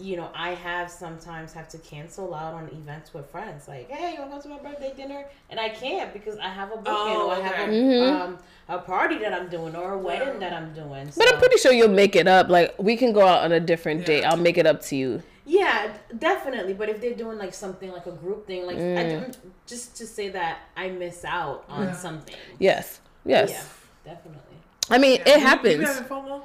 [0.00, 3.66] You know, I have sometimes have to cancel out on events with friends.
[3.66, 5.24] Like, hey, you want to go to my birthday dinner?
[5.50, 7.72] And I can't because I have a booking Oh, or I have a, okay.
[7.72, 8.20] Mhm.
[8.20, 8.38] um,
[8.68, 10.38] a party that I'm doing or a wedding Yeah.
[10.50, 11.10] that I'm doing.
[11.16, 12.48] but I'm pretty sure you'll make it up.
[12.48, 14.06] Like we can go out on a different Yeah.
[14.06, 14.24] date.
[14.24, 15.22] I'll make it up to you.
[15.44, 16.74] Yeah, definitely.
[16.74, 19.10] But if they're doing like something like a group thing, like I Mm.
[19.22, 21.92] don't, just to say that I miss out on Yeah.
[21.94, 22.36] something.
[22.60, 23.00] Yes.
[23.24, 23.50] Yes.
[23.50, 24.58] Yeah, definitely.
[24.90, 25.34] I mean, Yeah.
[25.34, 25.46] it You-
[25.80, 26.42] You,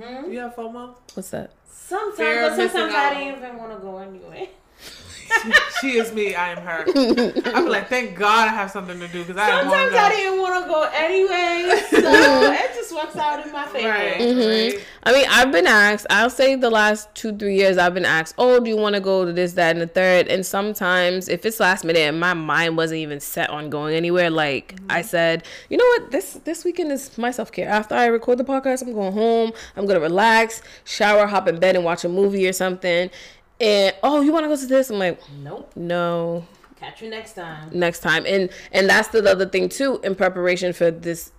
[0.00, 0.16] happens.
[0.16, 0.24] having FOMO?
[0.26, 0.32] Hmm?
[0.32, 0.94] You have FOMO?
[1.14, 1.50] What's that?
[1.68, 2.94] Sometimes, Fear but sometimes.
[2.94, 4.50] I didn't even want to go anyway.
[5.80, 6.34] she is me.
[6.34, 6.84] I am her.
[7.54, 9.96] I'm like, thank God I have something to do because I don't want Sometimes to
[9.96, 10.04] go.
[10.04, 13.88] I didn't want to go anyway, so it just works out in my favor.
[13.88, 14.72] Right, Mhm.
[14.74, 14.84] right.
[15.02, 18.34] I mean, I've been asked, I'll say the last two, three years, I've been asked,
[18.36, 20.28] oh, do you want to go to this, that, and the third?
[20.28, 24.28] And sometimes, if it's last minute and my mind wasn't even set on going anywhere,
[24.28, 27.68] like I said, you know what, this this weekend is my self care.
[27.68, 31.58] After I record the podcast, I'm going home, I'm going to relax, shower, hop in
[31.58, 33.08] bed, and watch a movie or something.
[33.60, 34.90] And, oh, you want to go to this?
[34.90, 35.70] I'm like, Nope.
[35.76, 36.44] no,
[36.80, 37.68] Catch you next time.
[37.72, 41.30] next time and and that's the other thing too in preparation for this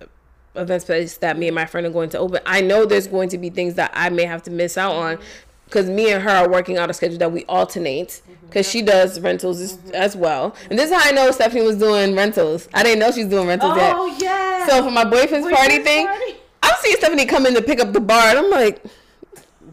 [0.54, 3.28] event space that me and my friend are going to open i know there's going
[3.30, 5.26] to be things that i may have to miss out on mm-hmm.
[5.66, 8.46] because me and her are working out a schedule that we alternate mm-hmm.
[8.46, 9.96] because she does rentals as, mm-hmm.
[9.96, 13.10] as well and this is how i know stephanie was doing rentals i didn't know
[13.12, 14.68] she's doing rentals yet Oh yeah.
[14.68, 16.36] so for my boyfriend's party Boyfriend's thing party?
[16.62, 18.84] i'm seeing stephanie come in to pick up the bar and i'm like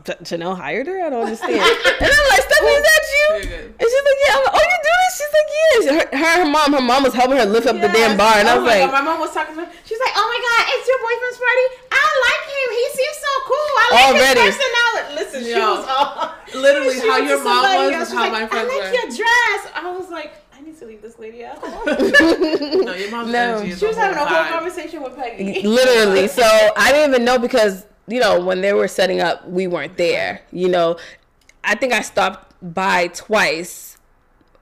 [0.08, 0.96] "J- Janelle hired her.
[1.04, 1.52] I don't understand.
[2.02, 3.24] and I'm like, Stephanie, is that you?
[3.76, 4.32] And she's like, yeah.
[4.36, 5.12] I'm like, oh, you do this?
[5.20, 5.80] She's like, yes.
[5.92, 8.48] Her, her, her mom, her mom was helping her lift up the damn bar, and
[8.48, 9.68] I Oh was my like, God, my mom was talking to me.
[9.84, 11.66] She's like, "Oh my god, it's your boyfriend's party.
[11.92, 12.68] I like him.
[12.80, 13.70] He seems so cool.
[13.78, 14.40] I like Already.
[14.40, 18.08] his personality." Listen, she was all literally she how went your mom somebody was else.
[18.08, 18.94] is how like, my friends I like were.
[18.96, 19.60] your dress.
[19.74, 21.58] I was like, I need to leave this lady out.
[21.64, 23.64] No, your mom's No.
[23.64, 24.48] she was having a whole vibe.
[24.50, 25.62] conversation with Peggy.
[25.66, 26.28] literally.
[26.28, 26.42] So
[26.76, 30.42] I didn't even know because you know when they were setting up, we weren't there.
[30.50, 30.98] You know,
[31.64, 33.96] I think I stopped by twice.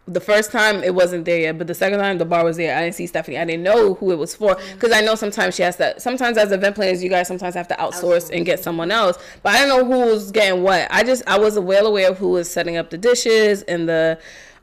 [0.09, 2.77] The first time it wasn't there yet, but the second time the bar was there.
[2.77, 3.39] I didn't see Stephanie.
[3.39, 5.99] I didn't know who it was for because I know sometimes she has to.
[5.99, 9.19] Sometimes as event planners, you guys sometimes have to outsource and get someone else.
[9.43, 10.87] But I didn't know who was getting what.
[10.91, 14.19] I just I was well aware of who was setting up the dishes and the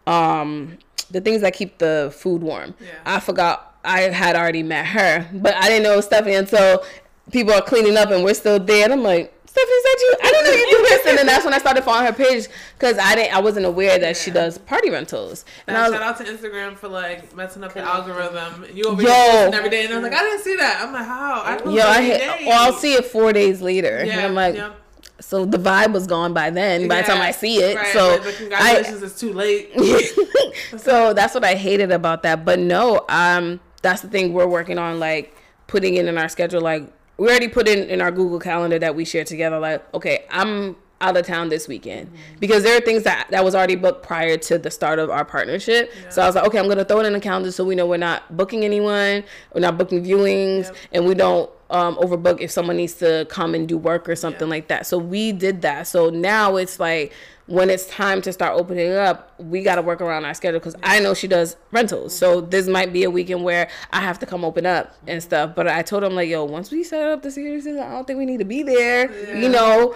[0.08, 0.78] um
[1.12, 2.74] the things that keep the food warm.
[2.80, 2.88] Yeah.
[3.06, 6.84] I forgot I had already met her, but I didn't know Stephanie until
[7.32, 8.84] people are cleaning up and we're still there.
[8.84, 10.16] And I'm like, Stephanie, is that you?
[10.24, 11.06] I didn't know you do this.
[11.06, 14.00] And then that's when I started following her page because I didn't, I wasn't aware
[14.00, 15.46] that she does party rentals.
[15.68, 18.66] And Now, I was, shout out to Instagram for like messing up the algorithm.
[18.74, 19.10] You over Yo.
[19.10, 20.82] here every day, and I'm like, I didn't see that.
[20.82, 21.44] I'm like, how?
[21.46, 22.48] I post yo, I every hit, day.
[22.48, 24.04] or I'll see it four days later.
[24.04, 24.74] Yeah, and I'm like, yeah.
[25.20, 26.88] so the vibe was gone by then.
[26.88, 29.72] By the time I see it, right, so but the congratulations is too late.
[30.78, 32.44] so that's what I hated about that.
[32.44, 35.36] But no, um, that's the thing we're working on, like
[35.68, 36.62] putting it in our schedule.
[36.62, 39.60] Like we already put in in our Google Calendar that we share together.
[39.60, 42.10] Like, okay, I'm out of town this weekend
[42.40, 45.26] because there are things that that was already booked prior to the start of our
[45.26, 45.92] partnership.
[46.10, 47.86] So I was like, okay, I'm gonna throw it in the calendar so we know
[47.86, 50.76] we're not booking anyone, we're not booking viewings, Yep.
[50.94, 54.48] and we don't um, overbook if someone needs to come and do work or something
[54.48, 54.52] Yeah.
[54.54, 54.86] like that.
[54.86, 55.88] So we did that.
[55.88, 57.12] So now it's like
[57.46, 60.76] when it's time to start opening up, we got to work around our schedule because
[60.82, 62.16] I know she does rentals.
[62.16, 65.54] So this might be a weekend where I have to come open up and stuff.
[65.54, 68.18] But I told him like, yo, once we set up the system, I don't think
[68.18, 69.12] we need to be there.
[69.36, 69.96] You know,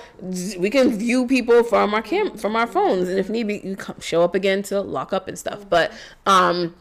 [0.57, 3.75] we can view people from our cam from our phones, and if need be, you
[3.75, 5.69] come show up again to lock up and stuff.
[5.69, 5.93] But
[6.25, 6.75] um,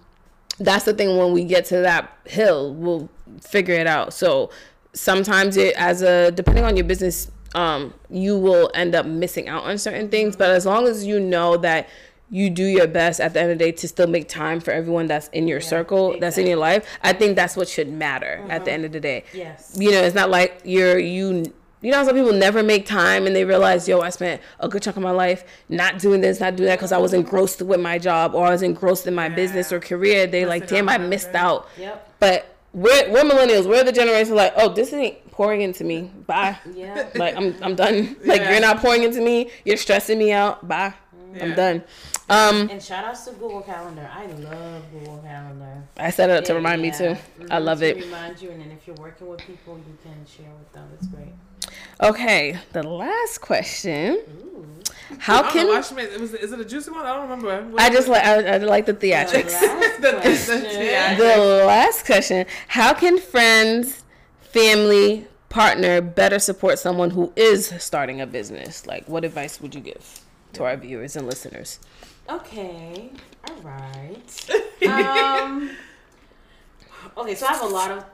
[0.59, 3.09] that's the thing when we get to that hill we'll
[3.41, 4.51] figure it out so
[4.93, 9.65] sometimes it as a depending on your business um you will end up missing out
[9.65, 10.37] on certain things.
[10.37, 11.89] But as long as you know that
[12.31, 14.73] you do your best at the end of the day to still make time for
[14.73, 18.45] everyone that's in your circle that's in your life i think that's what should matter
[18.49, 19.23] at the end of the day.
[19.33, 19.77] Yes.
[19.79, 23.37] you know it's not like you're you you know some people never make time and
[23.37, 26.57] they realize yo i spent a good chunk of my life not doing this not
[26.57, 29.29] doing that because i was engrossed with my job or i was engrossed in my
[29.29, 30.27] business or career.
[30.27, 31.69] They like damn i missed out.
[31.79, 32.17] Yep.
[32.19, 33.67] but we're, we're millennials.
[33.67, 36.11] We're the generation like oh this ain't pouring into me.
[36.27, 36.57] Bye.
[36.75, 37.09] Yeah.
[37.15, 38.17] like i'm, I'm done.
[38.25, 38.51] Like Yeah.
[38.53, 39.51] you're not pouring into me.
[39.65, 40.67] You're stressing me out.
[40.69, 40.93] Bye.
[41.41, 41.83] I'm done.
[42.29, 44.09] Um And shout outs to Google Calendar.
[44.13, 45.75] I love Google Calendar.
[45.97, 47.17] i set it up to Yeah, remind me too.
[47.51, 48.05] I Mhm, love to it.
[48.05, 50.89] Remind you, and then if you're working with people, you can share with them.
[50.99, 51.35] It's great.
[52.03, 54.67] Okay the last question Ooh.
[55.19, 57.07] how I know can why she made, was it, is it a juicy one?
[57.07, 57.63] I don't remember.
[57.73, 59.53] What I just like I, I like the theatrics.
[59.53, 61.17] last The- the- the theatrics.
[61.19, 64.03] the last question how can friends
[64.41, 69.81] family partner better support someone who is starting a business like what advice would you
[69.81, 70.21] give
[70.53, 71.79] to our viewers and listeners
[72.29, 73.11] Okay.
[73.49, 74.51] All right.
[74.89, 75.71] Um.
[77.17, 78.05] Okay, so I have a lot of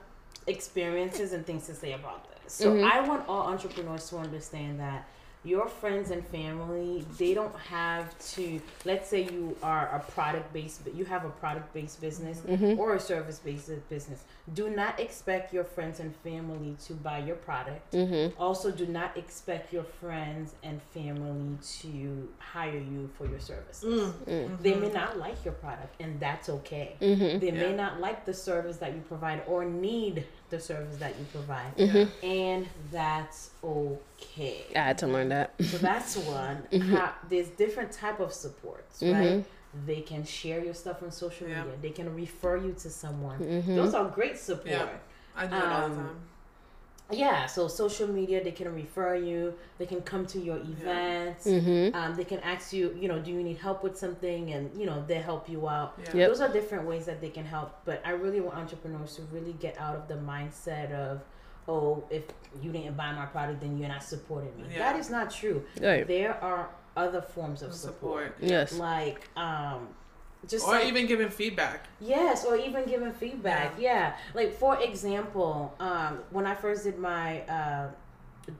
[0.47, 2.32] experiences and things to say about this.
[2.53, 2.83] So Mhm.
[2.91, 5.05] I want all entrepreneurs to understand that
[5.45, 10.81] your friends and family they don't have to let's say you are a product based
[10.85, 12.41] but you have a product based business
[12.79, 14.23] or a service based business
[14.53, 18.41] do not expect your friends and family to buy your product mm-hmm.
[18.41, 24.61] also do not expect your friends and family to hire you for your services Mm.
[24.61, 27.39] they may not like your product and that's okay Mm-hmm.
[27.39, 31.25] they may not like the service that you provide or need the service that you
[31.37, 32.25] provide Mm-hmm.
[32.25, 36.95] and that's okay i had to learn that so that's one Mm-hmm.
[36.95, 39.43] How, there's different type of supports right
[39.87, 41.63] they can share your stuff on social Yeah.
[41.63, 43.75] media they can refer you to someone Mm-hmm.
[43.75, 44.89] those are great support Yeah.
[45.35, 46.19] I do it all the Um, time.
[47.11, 51.93] Yeah so social media they can refer you they can come to your events Mm-hmm.
[51.95, 54.85] um, they can ask you you know do you need help with something and you
[54.85, 56.17] know they help you out Yeah.
[56.17, 56.29] Yep.
[56.29, 59.53] those are different ways that they can help but i really want entrepreneurs to really
[59.53, 61.21] get out of the mindset of
[61.67, 62.23] oh if
[62.61, 64.79] you didn't buy my product then you're not supporting me Yeah.
[64.79, 66.07] that is not true Right.
[66.07, 68.49] there are other forms of support, Support.
[68.51, 69.87] yes like um
[70.47, 71.87] just Or like- even giving feedback.
[71.99, 73.73] Yes, or even giving feedback.
[73.79, 74.15] Yeah.
[74.33, 77.87] Like for example, um, when I first did my uh,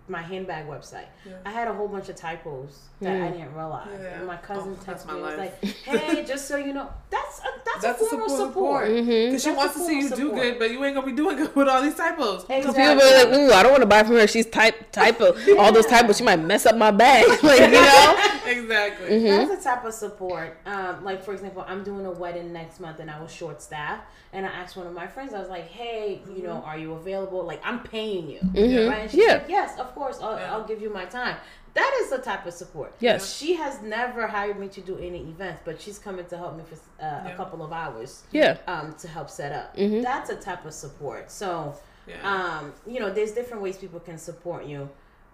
[0.08, 1.34] my handbag website, Yeah.
[1.46, 3.90] I had a whole bunch of typos that I didn't realize.
[4.02, 4.18] Yeah.
[4.20, 7.40] And my cousin Oh, texted me and was like, "Hey, just so you know, that's
[7.40, 8.48] a, that's, That's a a form of support.
[8.48, 9.26] support." Mm-hmm.
[9.32, 11.36] Because she wants to see of you do good, but you ain't gonna be doing
[11.38, 12.44] good with all these typos.
[12.46, 12.84] Because Exactly.
[12.96, 14.28] people are like, ooh, I don't want to buy from her.
[14.28, 16.18] She's type typo all those typos.
[16.18, 17.26] She might mess up my bag.
[17.44, 18.16] like you know.
[18.46, 19.10] exactly.
[19.10, 19.50] Mm-hmm.
[19.50, 20.58] That's a type of support.
[20.66, 24.04] Um, like for example, I'm doing a wedding next month, and I was short staffed,
[24.32, 26.94] and I asked one of my friends, I was like, "Hey, you know, are you
[26.94, 27.44] available?
[27.44, 28.90] Like, I'm paying you, Mhm.
[28.90, 29.34] right?" And she's Yeah.
[29.34, 30.20] like, "Yes, of course.
[30.22, 30.54] I'll, Yeah.
[30.54, 31.38] I'll give you my time."
[31.76, 32.94] That is the type of support.
[33.00, 33.36] Yes.
[33.36, 36.64] She has never hired me to do any events, but she's coming to help me
[36.70, 36.80] for uh,
[37.26, 37.30] Yeah.
[37.30, 38.58] a couple of hours Yeah.
[38.68, 39.76] um, to help set up.
[39.76, 40.04] Mhm.
[40.04, 41.32] That's a type of support.
[41.32, 41.74] So,
[42.06, 42.16] Yeah.
[42.32, 44.88] um, you know, there's different ways people can support you.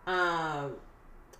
[0.07, 0.77] Um,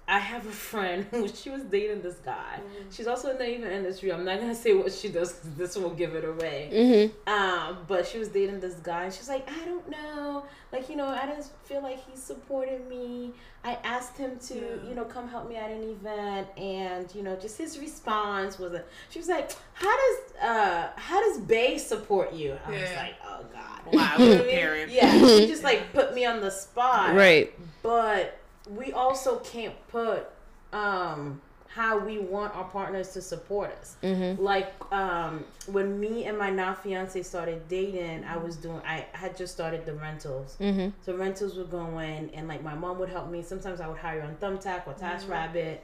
[0.10, 2.60] I have a friend who she was dating this guy.
[2.92, 4.12] She's also in the event industry.
[4.12, 6.70] I'm not gonna say what she does this will give it away.
[6.74, 7.30] Mm-hmm.
[7.32, 10.96] Um, but she was dating this guy, and she's like, I don't know, like you
[10.96, 13.34] know, I didn't feel like he supported me.
[13.64, 14.90] I asked him to, Yeah.
[14.90, 18.74] you know, come help me at an event, and you know, just his response was,
[18.74, 22.58] a, she was like, how does uh, how does Bay support you?
[22.66, 24.88] I was like, oh god, Wow, You know I mean?
[24.90, 27.54] Yeah, she just like put me on the spot, Right.
[27.84, 28.39] but
[28.76, 30.30] we also can't put
[30.74, 33.96] um how we want our partners to support us.
[34.02, 34.42] Mm-hmm.
[34.42, 39.38] Like um when me and my now fiance started dating, I was doing I had
[39.38, 40.58] just started the rentals.
[40.60, 40.90] Mm-hmm.
[41.02, 43.44] So rentals would go in and like my mom would help me.
[43.44, 45.78] Sometimes I would hire on Thumbtack or TaskRabbit.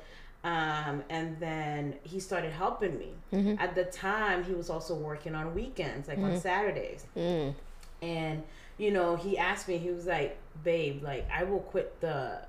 [0.44, 3.14] Um, and then he started helping me.
[3.34, 3.60] Mhm.
[3.60, 7.56] At the time, he was also working on weekends, like on Saturdays Mm.
[8.04, 8.44] and
[8.78, 12.40] you know he asked me he was like babe like i will quit the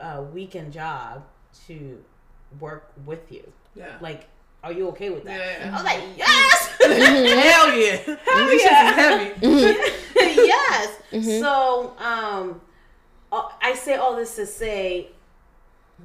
[0.00, 1.22] uh, weekend job
[1.66, 2.02] to
[2.60, 3.96] work with you Yeah.
[4.00, 4.26] like
[4.64, 5.68] are you okay with that Yeah.
[5.70, 7.96] i was like yes Hell yeah.
[8.24, 9.28] Hell This yeah.
[9.34, 10.34] shit is heavy.
[10.34, 10.44] yeah
[11.12, 11.40] Yes.
[11.40, 12.60] So, um,
[13.30, 15.08] I say all this to say,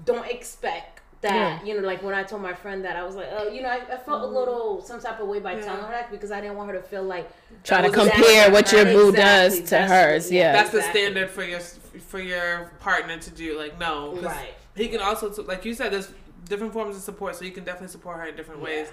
[0.06, 1.34] don't expect that.
[1.34, 1.64] Yeah.
[1.76, 3.70] You know, like when I told my friend that, I was like, oh, you know,
[3.70, 6.42] I, I felt a little some type of way by telling her that because I
[6.42, 7.30] didn't want her to feel like
[7.64, 9.16] Try to That was compare what your boo Exactly.
[9.24, 10.32] does to That's hers.
[10.32, 10.52] Yeah.
[10.54, 11.60] That's the standard for your
[12.00, 13.58] for your partner to do.
[13.58, 14.54] Like no, Right.
[14.76, 16.12] He can also, like you said, there's
[16.48, 18.88] different forms of support, so you can definitely support her in different ways.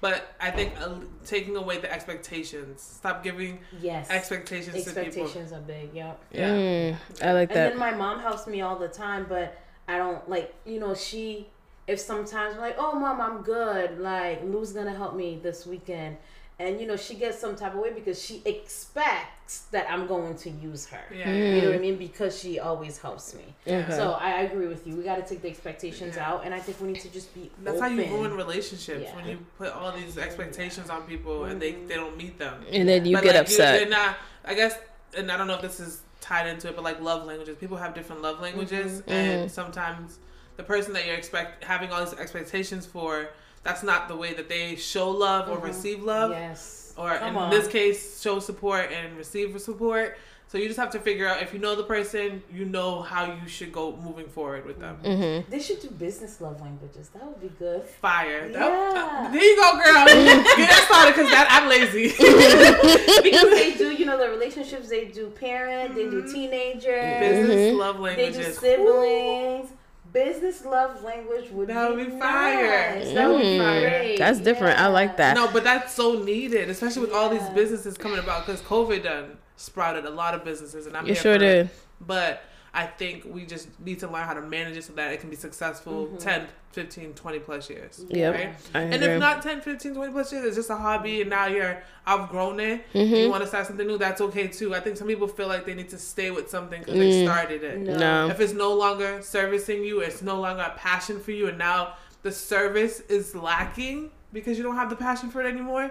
[0.00, 0.94] But I think uh,
[1.24, 5.00] taking away the expectations, stop giving yes, expectations, to people.
[5.02, 5.90] expectations are big.
[5.92, 6.20] Yep.
[6.32, 6.50] Yeah.
[6.50, 7.72] Mm, I like that.
[7.72, 10.94] And then my mom helps me all the time, but I don't like you know
[10.94, 11.48] she.
[11.88, 13.98] If sometimes I'm like, oh mom, I'm good.
[13.98, 16.18] Like Lou's gonna help me this weekend,
[16.58, 20.36] and you know she gets some type of way because she expects that I'm going
[20.38, 21.00] to use her.
[21.14, 21.30] Yeah.
[21.32, 21.96] You know what I mean?
[21.96, 23.44] Because she always helps me.
[23.66, 23.86] Okay.
[23.90, 24.94] So I I agree with you.
[24.96, 26.28] We got to take the expectations Yeah.
[26.30, 27.50] out, and I think we need to just be.
[27.62, 29.16] That's how you ruin relationships Yeah.
[29.16, 32.62] when you put all these expectations on people and they, they don't meet them.
[32.70, 33.78] and then you But, get like, upset.
[33.80, 34.16] they're not.
[34.44, 34.74] I guess,
[35.16, 37.76] and I don't know if this is tied into it, but like love languages, people
[37.76, 39.10] have different love languages, Mm-hmm.
[39.10, 40.18] and sometimes
[40.56, 43.28] the person that you're expect having all these expectations for,
[43.62, 46.94] that's not the way that they show love or receive love, Yes.
[46.96, 47.18] or Mm-hmm.
[47.24, 47.50] Come in on.
[47.50, 50.16] this case, show support and receive support.
[50.50, 53.26] So you just have to figure out if you know the person, you know how
[53.26, 54.96] you should go moving forward with them.
[55.04, 55.50] Mm-hmm.
[55.50, 57.10] They should do business love languages.
[57.10, 57.82] That would be good.
[57.82, 58.48] Fire.
[58.48, 59.28] That- Yeah.
[59.30, 60.06] there you go, girl.
[60.56, 62.08] Get that started because that I'm lazy.
[63.22, 64.88] because they do, you know, the relationships.
[64.88, 65.94] They do parent.
[65.94, 66.96] They do teenager.
[67.20, 69.68] Business love languages, They do languages.
[69.68, 69.70] siblings.
[70.12, 72.94] Business love language would That would be fire.
[72.96, 73.12] nice.
[73.12, 73.80] That would be Mm.
[73.88, 74.16] great.
[74.18, 74.80] That's different.
[74.80, 75.34] I like that.
[75.34, 79.36] No, but that's so needed, especially with all these businesses coming about because COVID done
[79.56, 81.46] sprouted a lot of businesses, and I'm You here sure for it.
[81.64, 81.70] did.
[82.00, 82.42] But
[82.74, 85.30] I think we just need to learn how to manage it so that it can
[85.30, 86.16] be successful Mm-hmm.
[86.18, 88.04] 10, 15, 20 plus years.
[88.08, 88.34] Yep.
[88.34, 88.54] Right?
[88.74, 91.82] And if not 10, 15, 20 plus years, it's just a hobby and now you're
[92.06, 93.14] outgrown it, Mm-hmm.
[93.14, 94.74] you want to start something new, that's okay too.
[94.74, 97.64] I think some people feel like they need to stay with something because they started
[97.64, 97.78] it.
[97.80, 97.92] No.
[97.94, 97.98] Mm.
[97.98, 98.28] no.
[98.28, 101.94] If it's no longer servicing you, it's no longer a passion for you, and now
[102.22, 105.90] the service is lacking because you don't have the passion for it anymore,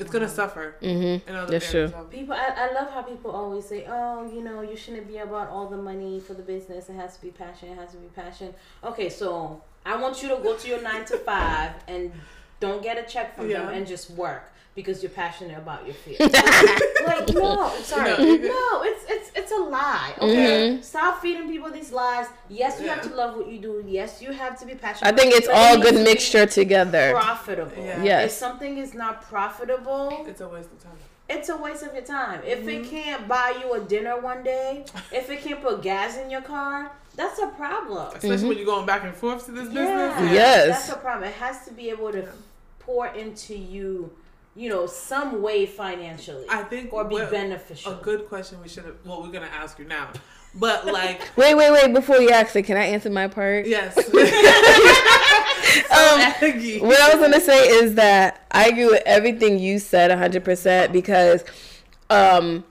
[0.00, 0.76] it's gonna suffer.
[0.82, 1.28] Mm-hmm.
[1.28, 1.88] in other That's true.
[2.10, 5.48] People, I, I love how people always say, "Oh, you know, you shouldn't be about
[5.48, 6.88] all the money for the business.
[6.88, 7.70] It has to be passion.
[7.70, 11.04] It has to be passion." Okay, so I want you to go to your nine
[11.06, 12.12] to five and
[12.60, 16.20] don't get a check from them and just work because you're passionate about your field.
[16.32, 20.14] like, no, sorry, No, no, it's it's it's a lie.
[20.18, 20.84] Okay, Mhm.
[20.84, 22.26] stop feeding people these lies.
[22.48, 23.84] Yes, you have to love what you do.
[23.86, 25.12] Yes, you have to be passionate.
[25.12, 27.12] I think it's it, it all needs good to mixture together.
[27.12, 27.82] Profitable.
[27.84, 28.02] Yeah.
[28.02, 28.24] Yes.
[28.26, 30.98] If something is not profitable, It's a waste of time.
[31.28, 32.40] it's a waste of your time.
[32.44, 32.90] If it Mm-hmm.
[32.90, 36.92] can't buy you a dinner one day, if it can't put gas in your car,
[37.16, 38.08] that's a problem.
[38.16, 40.14] Especially when you're going back and forth to this business.
[40.32, 40.68] Yes.
[40.68, 41.28] that's a problem.
[41.28, 42.24] It has to be able to
[42.78, 44.10] pour into you,
[44.56, 47.92] you know, some way financially, I think or be what- beneficial.
[47.92, 48.96] A good question we should have.
[49.04, 50.10] Well, we're gonna ask you now,
[50.54, 51.92] but like, Wait, wait, wait.
[51.94, 53.66] Before you ask it, can I answer my part?
[53.66, 53.94] yes.
[55.90, 56.20] Um,
[56.88, 61.44] what I was gonna say is that I agree with everything you said 100% because
[62.08, 62.64] um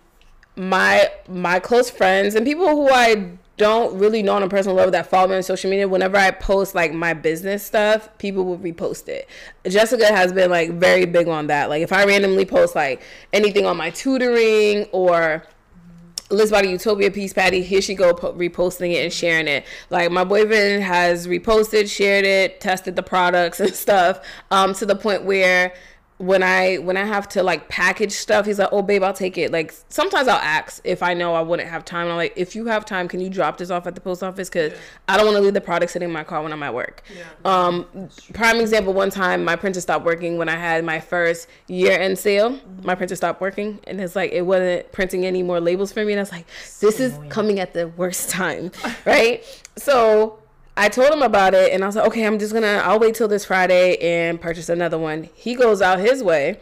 [0.57, 4.91] my my close friends and people who I don't really know on a personal level
[4.91, 8.57] that follow me on social media whenever I post like my business stuff people will
[8.57, 9.27] repost it
[9.67, 13.01] Jessica has been like very big on that like if I randomly post like
[13.33, 15.43] anything on my tutoring or
[16.31, 17.63] Liz Body Utopia piece, Patty.
[17.63, 19.65] Here she go po- reposting it and sharing it.
[19.89, 24.23] Like my boyfriend has reposted, shared it, tested the products and stuff.
[24.51, 25.73] Um, to the point where
[26.19, 29.37] when I when I have to like package stuff, he's like, "Oh, babe, I'll take
[29.37, 32.09] it." Like sometimes I'll ask if I know I wouldn't have time.
[32.09, 34.49] I'm like, "If you have time, can you drop this off at the post office?
[34.49, 34.73] Because
[35.07, 37.03] I don't want to leave the product sitting in my car when I'm at work."
[37.15, 37.23] Yeah.
[37.45, 38.93] Um, prime example.
[38.93, 42.59] One time, my printer stopped working when I had my first year-end sale.
[42.83, 46.11] My printer stopped working, and it's like it wasn't printing any more labels for me.
[46.11, 46.47] And I was like,
[46.81, 48.73] "This is coming at the worst time,
[49.05, 49.41] right?"
[49.77, 50.38] So
[50.79, 52.81] I told him about it, and I was like, "Okay, I'm just gonna.
[52.85, 56.59] I'll wait till this Friday and purchase another one." He goes out his way,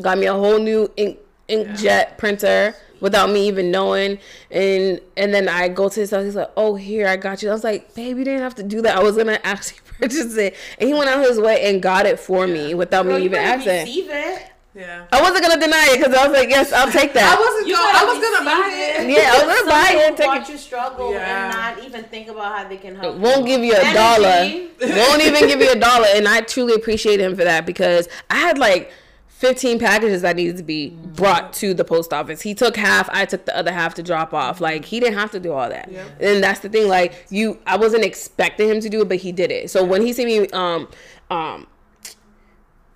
[0.00, 4.18] got me a whole new ink inkjet printer without me even knowing
[4.50, 7.50] and and then I go to his house he's like oh here I got you
[7.50, 10.36] I was like babe you didn't have to do that I was gonna actually purchase
[10.36, 13.24] it and he went out his way and got it for me without Girl, me
[13.24, 14.50] even asking it.
[14.76, 15.06] Yeah.
[15.10, 17.66] I wasn't gonna deny it because I was like yes I'll take that I wasn't.
[17.66, 19.18] You Go, I was gonna buy receive it.
[19.18, 21.44] yeah I was gonna buy it people take watch it you struggle Yeah.
[21.46, 23.16] and not even think about how they can help.
[23.16, 23.56] won't you.
[23.56, 24.68] give you a Energy.
[24.84, 28.06] dollar won't even give you a dollar and I truly appreciate him for that because
[28.28, 28.92] I had like
[29.28, 32.40] 15 packages that needed to be brought to the post office.
[32.40, 34.62] He took half, I took the other half to drop off.
[34.62, 35.90] Like he didn't have to do all that.
[35.92, 36.04] Yeah.
[36.20, 39.32] And that's the thing like you I wasn't expecting him to do it but he
[39.32, 39.70] did it.
[39.70, 40.88] So when he sent me um
[41.30, 41.66] um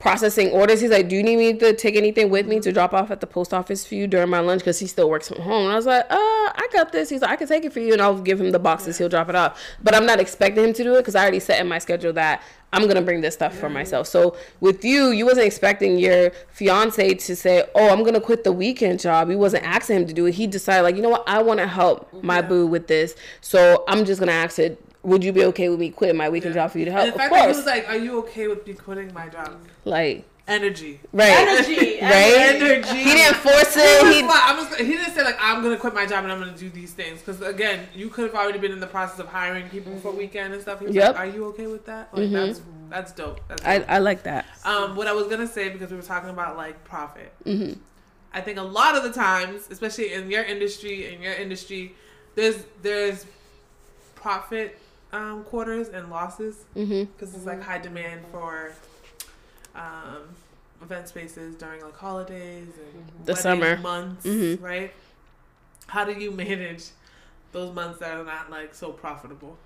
[0.01, 0.81] processing orders.
[0.81, 3.21] He's like, "Do you need me to take anything with me to drop off at
[3.21, 5.65] the post office for you during my lunch?" Because he still works from home.
[5.65, 7.81] And I was like, "Uh, I got this." He's like, "I can take it for
[7.81, 8.99] you, and I'll give him the boxes.
[8.99, 11.39] He'll drop it off." But I'm not expecting him to do it because I already
[11.39, 12.43] set in my schedule that
[12.73, 14.07] I'm gonna bring this stuff for myself.
[14.07, 18.53] So with you, you wasn't expecting your fiance to say, "Oh, I'm gonna quit the
[18.53, 20.35] weekend job." You wasn't asking him to do it.
[20.35, 23.85] He decided, like, you know what, I want to help my boo with this, so
[23.87, 24.83] I'm just gonna ask it.
[25.03, 27.05] Would you be okay with me quitting my weekend job for you to help?
[27.05, 29.29] And the Of fact that he was like, "Are you okay with me quitting my
[29.29, 31.01] job?" like, Energy.
[31.13, 31.99] right, Energy.
[32.03, 32.61] right.
[32.61, 32.99] Energy.
[32.99, 34.15] He didn't force He, was it.
[34.15, 36.41] He, like, I was, he didn't say like I'm gonna quit my job and I'm
[36.41, 39.29] gonna do these things because again you could have already been in the process of
[39.29, 40.81] hiring people for weekend and stuff.
[40.81, 41.15] He was Yep.
[41.15, 43.41] like, "Are you okay with that?" Like that's that's dope.
[43.49, 43.91] That's I, dope.
[43.91, 44.45] I like that.
[44.65, 47.33] Um, what I was gonna say because we were talking about like profit.
[47.45, 47.73] hmm
[48.33, 51.95] I think a lot of the times, especially in your industry, in your industry,
[52.35, 53.25] there's there's
[54.15, 54.79] profit
[55.13, 58.73] um, quarters and losses because it's like high demand for
[59.75, 60.29] um,
[60.83, 63.77] event spaces during like holidays and The summer.
[63.79, 64.61] months, Mhm.
[64.63, 64.93] right?
[65.89, 66.85] How do you manage
[67.53, 69.59] those months that are not like so profitable?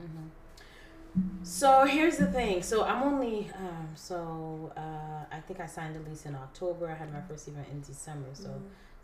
[1.45, 2.63] So here's the thing.
[2.63, 6.89] So I'm only um so uh I think I signed a lease in October.
[6.89, 8.31] I had my first event in December.
[8.33, 8.51] So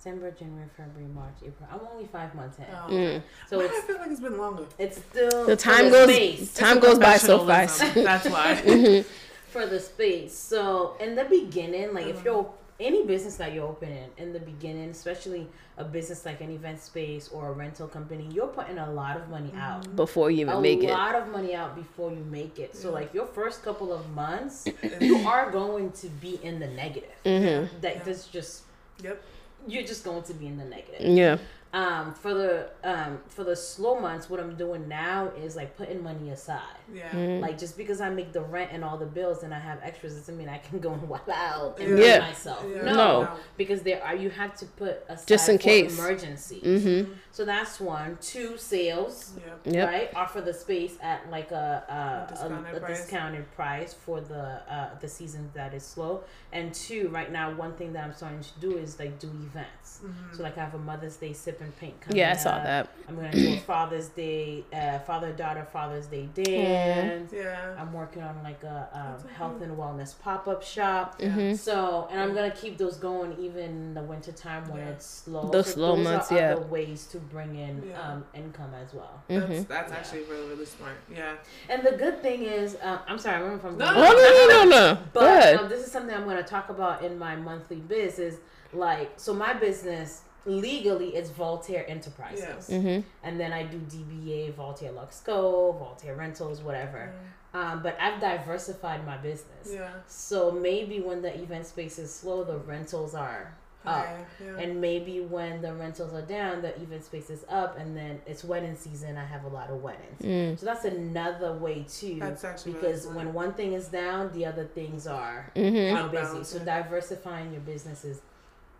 [0.01, 1.69] December, January, February, March, April.
[1.71, 2.65] I'm only five months in.
[2.73, 3.23] Oh, Mm.
[3.51, 4.65] So Why do I feel like it's been longer.
[4.79, 6.55] it's still The time goes space.
[6.55, 7.81] time It's goes by so fast.
[7.95, 8.55] That's why.
[8.65, 9.05] Mhm.
[9.49, 10.33] for the space.
[10.33, 12.19] So in the beginning, like Uh-huh.
[12.19, 15.47] if you're any business that you're opening in the beginning, especially
[15.77, 19.29] a business like an event space or a rental company, you're putting a lot of
[19.29, 19.95] money out.
[19.97, 20.87] Before you even a make it.
[20.89, 22.75] A lot of money out before you make it.
[22.75, 24.67] So like your first couple of months,
[25.01, 27.17] you are going to be in the negative.
[27.25, 28.03] hmm That Yeah.
[28.07, 28.63] that's just
[29.03, 29.21] Yep.
[29.67, 31.01] You're just going to be in the negative.
[31.01, 31.39] Yeah.
[31.73, 36.03] Um, for the um for the slow months, what I'm doing now is like putting
[36.03, 36.59] money aside.
[36.93, 37.09] Yeah.
[37.13, 37.41] Mm.
[37.41, 40.17] Like just because I make the rent and all the bills and I have extras
[40.17, 42.05] doesn't mean I can go and wild out and Yeah.
[42.05, 42.15] yeah.
[42.15, 42.27] Yeah.
[42.27, 42.65] myself.
[42.69, 42.83] Yeah.
[42.83, 43.29] No, No.
[43.57, 45.97] because there are you have to put aside Just in for case.
[45.97, 46.59] emergency.
[46.59, 48.19] hmm So that's one.
[48.21, 49.35] Two sales.
[49.37, 49.61] Yep.
[49.77, 49.89] Yep.
[49.89, 53.01] Right, offer the space at like a A a, discounted a, a price.
[53.01, 56.25] discounted price for the uh, the season that is slow.
[56.53, 60.01] And two, right now, one thing that I'm starting to do is like do events.
[60.05, 60.37] Mhm.
[60.37, 62.19] So like I have a Mother's Day sip and paint coming.
[62.19, 62.65] Yeah, I saw up.
[62.65, 62.89] that.
[63.09, 67.33] I'm gonna do a Father's Day, uh, father daughter Father's Day dance.
[67.33, 67.75] Yeah.
[67.79, 71.21] I'm working on like a um, health and wellness pop up shop.
[71.21, 74.91] hmm So, and I'm gonna keep those going even in the winter time when Yeah.
[74.91, 75.51] it's slow.
[75.51, 76.53] Those So slow those months, are yeah.
[76.53, 78.01] Other ways to bring in Yeah.
[78.13, 79.23] um, income as well.
[79.29, 79.99] That's, hmm that's Yeah.
[79.99, 80.97] actually really, really smart.
[81.13, 81.35] Yeah.
[81.69, 84.71] And the good thing is, uh, I'm sorry, I remember from No, Oh no no
[84.71, 84.99] no no.
[85.13, 88.19] but um, this is something I'm going to talk about in my monthly biz.
[88.19, 88.39] Is
[88.73, 92.69] like, so my business legally it's Voltaire Enterprises, Yes.
[92.69, 97.13] hmm and then I do DBA, Voltaire Luxe Co, Voltaire Rentals, whatever.
[97.53, 99.71] Um, but I've diversified my business.
[99.73, 99.91] Yeah.
[100.07, 104.07] So maybe when the event space is slow, the rentals are up.
[104.07, 104.57] Higher, Yeah.
[104.63, 108.45] And maybe when the rentals are down, the event space is up, and then it's
[108.45, 109.17] wedding season.
[109.17, 110.59] I have a lot of weddings, Mm.
[110.59, 112.19] so that's another way too.
[112.21, 113.17] That's actually really because smart.
[113.17, 116.45] when one thing is down, the other things are hmm busy.
[116.45, 118.21] So diversifying your business is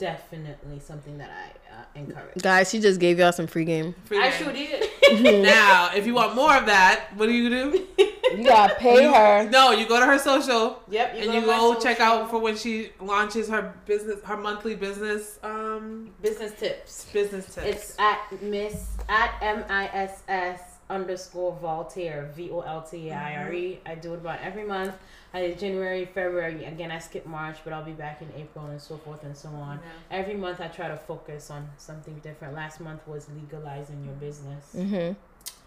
[0.01, 2.43] definitely something that I uh, encourage.
[2.43, 3.95] Guys, she just gave y'all some free game.
[4.05, 4.89] Free I sure did.
[5.43, 7.87] Now, if you want more of that, what do you do?
[8.31, 9.51] You gotta pay her.
[9.51, 12.57] No, you go to her social yep, and you go check social out for when
[12.57, 17.07] she launches her business, her monthly business, um, business tips.
[17.13, 17.67] business tips.
[17.67, 23.15] It's at Miss at M I S S underscore Voltaire V O L T A
[23.17, 23.81] I R E.
[23.85, 24.01] Mm-hmm.
[24.01, 24.95] Do it about every month.
[25.33, 26.65] I did January, February.
[26.65, 29.49] Again, I skip March, but I'll be back in April and so forth and so
[29.51, 29.79] on.
[30.11, 30.19] Yeah.
[30.19, 32.55] Every month, I try to focus on something different.
[32.55, 34.65] Last month was legalizing your business.
[34.77, 35.13] Mm-hmm.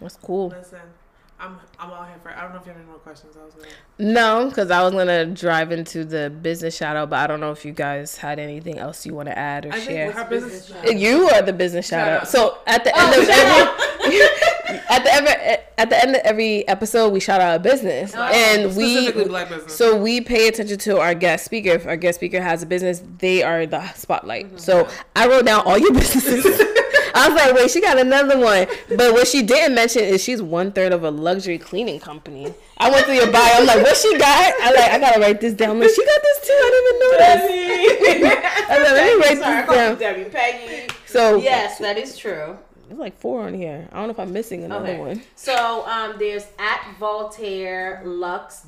[0.01, 0.49] That's cool.
[0.49, 0.79] Listen,
[1.39, 2.29] I'm I'm all here for.
[2.29, 2.37] it.
[2.37, 3.35] I don't know if you have any more questions.
[3.41, 3.67] I was gonna.
[3.99, 7.51] No, because I was gonna drive into the business shout out, but I don't know
[7.51, 10.11] if you guys had anything else you want to add or I think share.
[10.11, 10.67] her business.
[10.67, 12.21] Business shout You are the business shout, Shout out.
[12.23, 12.27] out.
[12.27, 13.92] So at the end Oh, of shout every
[14.93, 18.75] at the ever at the end of every episode, we shout out a business, and
[18.75, 19.75] we black business.
[19.75, 21.69] so we pay attention to our guest speaker.
[21.71, 24.47] If our guest speaker has a business, they are the spotlight.
[24.47, 24.57] Mm-hmm.
[24.57, 26.45] So I wrote down all your businesses.
[27.15, 28.65] I was like, wait, she got another one.
[28.89, 32.53] But what she didn't mention is she's one third of a luxury cleaning company.
[32.77, 33.59] I went through your bio.
[33.59, 34.53] I'm like, what she got?
[34.61, 35.71] I like, I gotta write this down.
[35.71, 36.53] I'm like, she got this too.
[36.53, 38.33] I didn't even know this.
[38.69, 39.99] I was like, let me write Sorry, this down.
[39.99, 40.93] Debbie Peggy.
[41.05, 42.57] So Yes, that is true.
[42.87, 43.87] There's like four on here.
[43.91, 44.99] I don't know if I'm missing another Okay.
[44.99, 45.21] one.
[45.35, 48.65] So um, there's at Voltaire Luxe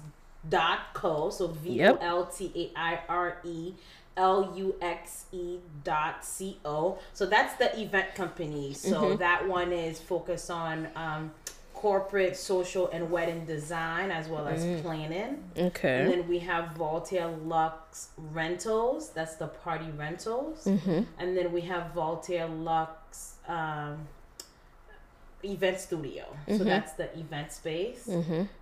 [0.49, 1.29] dot co.
[1.29, 3.73] So V O L T A I R E
[4.17, 6.97] L U X E dot C O.
[7.13, 8.73] So that's the event company.
[8.73, 9.17] So Mm-hmm.
[9.17, 11.31] that one is focused on um,
[11.75, 15.43] corporate, social, and wedding design as well as planning.
[15.57, 16.01] Okay.
[16.01, 19.09] And then we have Voltaire Luxe Rentals.
[19.09, 20.65] That's the party rentals.
[21.19, 24.07] And then we have Voltaire Luxe um,
[25.45, 26.25] Event Studio.
[26.47, 28.07] So that's the event space.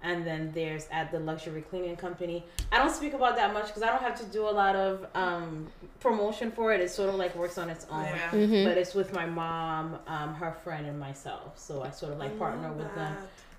[0.02, 2.46] And then there's at the Luxury Cleaning Company.
[2.72, 5.06] I don't speak about that much because I don't have to do a lot of
[5.16, 5.68] um,
[6.00, 6.82] promotion for it.
[6.82, 8.04] It sort of like works on its own.
[8.06, 8.66] Yeah.
[8.66, 11.58] But it's with my mom, um, her friend, and myself.
[11.58, 13.16] So I sort of like partner love with them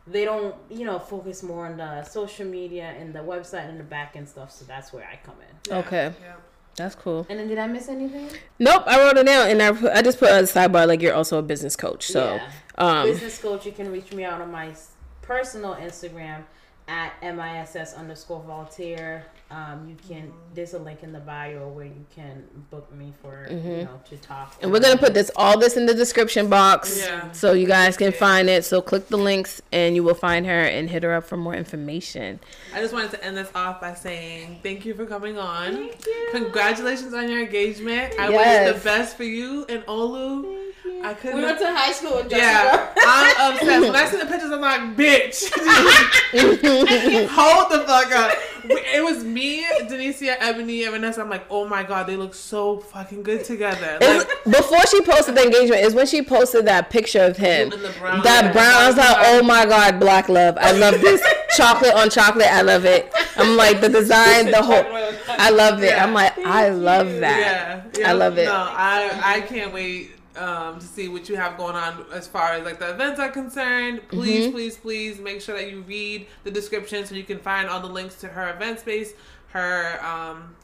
[0.06, 3.84] they don't you know focus more on the social media and the website and the
[3.84, 5.78] back end stuff so that's where i come in Yeah.
[5.78, 6.12] Okay.
[6.20, 6.34] Yeah.
[6.76, 7.26] That's cool.
[7.28, 10.18] and then did i miss anything Nope, I wrote it down and I, I just
[10.18, 12.06] put a sidebar like you're also a business coach.
[12.06, 12.50] So, Yeah.
[12.78, 14.74] um, business coach you can reach me out on my
[15.22, 16.42] personal instagram
[16.88, 22.04] at miss underscore voltaire um, you can there's a link in the bio where you
[22.14, 24.62] can book me for you know to talk Mm-hmm.
[24.64, 27.30] and we're gonna put this all this in the description box, Yeah.
[27.32, 28.64] so you guys can find it.
[28.64, 31.54] So click the links and you will find her and hit her up for more
[31.54, 32.40] information.
[32.74, 35.72] I just wanted to end this off by saying thank you for coming on.
[35.76, 36.28] Thank you.
[36.32, 38.14] Congratulations on your engagement.
[38.18, 38.72] I Yes.
[38.74, 40.62] wish the best for you and Olu.
[41.02, 41.36] I couldn't.
[41.38, 42.62] we went to high school with yeah,
[42.94, 43.00] Jessica.
[43.06, 43.80] I'm obsessed.
[43.92, 45.36] When I see the pictures, I'm like, bitch,
[47.38, 48.32] hold the fuck up.
[48.66, 49.43] It was me,
[49.88, 51.20] Denicia, Ebony, and Vanessa.
[51.22, 53.98] I'm like, oh my god, they look so fucking good together.
[54.00, 57.70] Like, before she posted the engagement is when she posted that picture of him.
[57.98, 58.22] Brown.
[58.22, 60.56] That brown, I was like, oh my god, black love.
[60.60, 61.22] I love this
[61.56, 62.46] chocolate on chocolate.
[62.48, 63.12] I love it.
[63.36, 64.84] I'm like the design, the whole.
[65.28, 65.92] I love it.
[66.00, 67.38] I'm like, I love that.
[67.40, 68.46] Yeah, yeah, I love it.
[68.46, 72.52] No, I I can't wait um, to see what you have going on as far
[72.54, 74.00] as like the events are concerned.
[74.08, 74.52] Please, Mm-hmm.
[74.52, 77.86] please, please make sure that you read the description so you can find all the
[77.88, 79.12] links to her event space,
[79.54, 80.54] her um,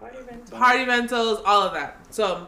[0.00, 0.58] Party rental.
[0.58, 1.96] party rentals, all of that.
[2.10, 2.46] So,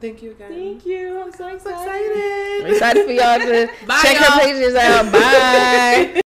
[0.00, 0.50] thank you again.
[0.50, 1.20] Thank you.
[1.20, 1.76] I'm so I'm excited.
[1.84, 2.64] excited.
[2.64, 4.30] I'm excited for y'all to Bye, check y'all.
[4.32, 5.12] her pages out.
[5.12, 6.20] Bye.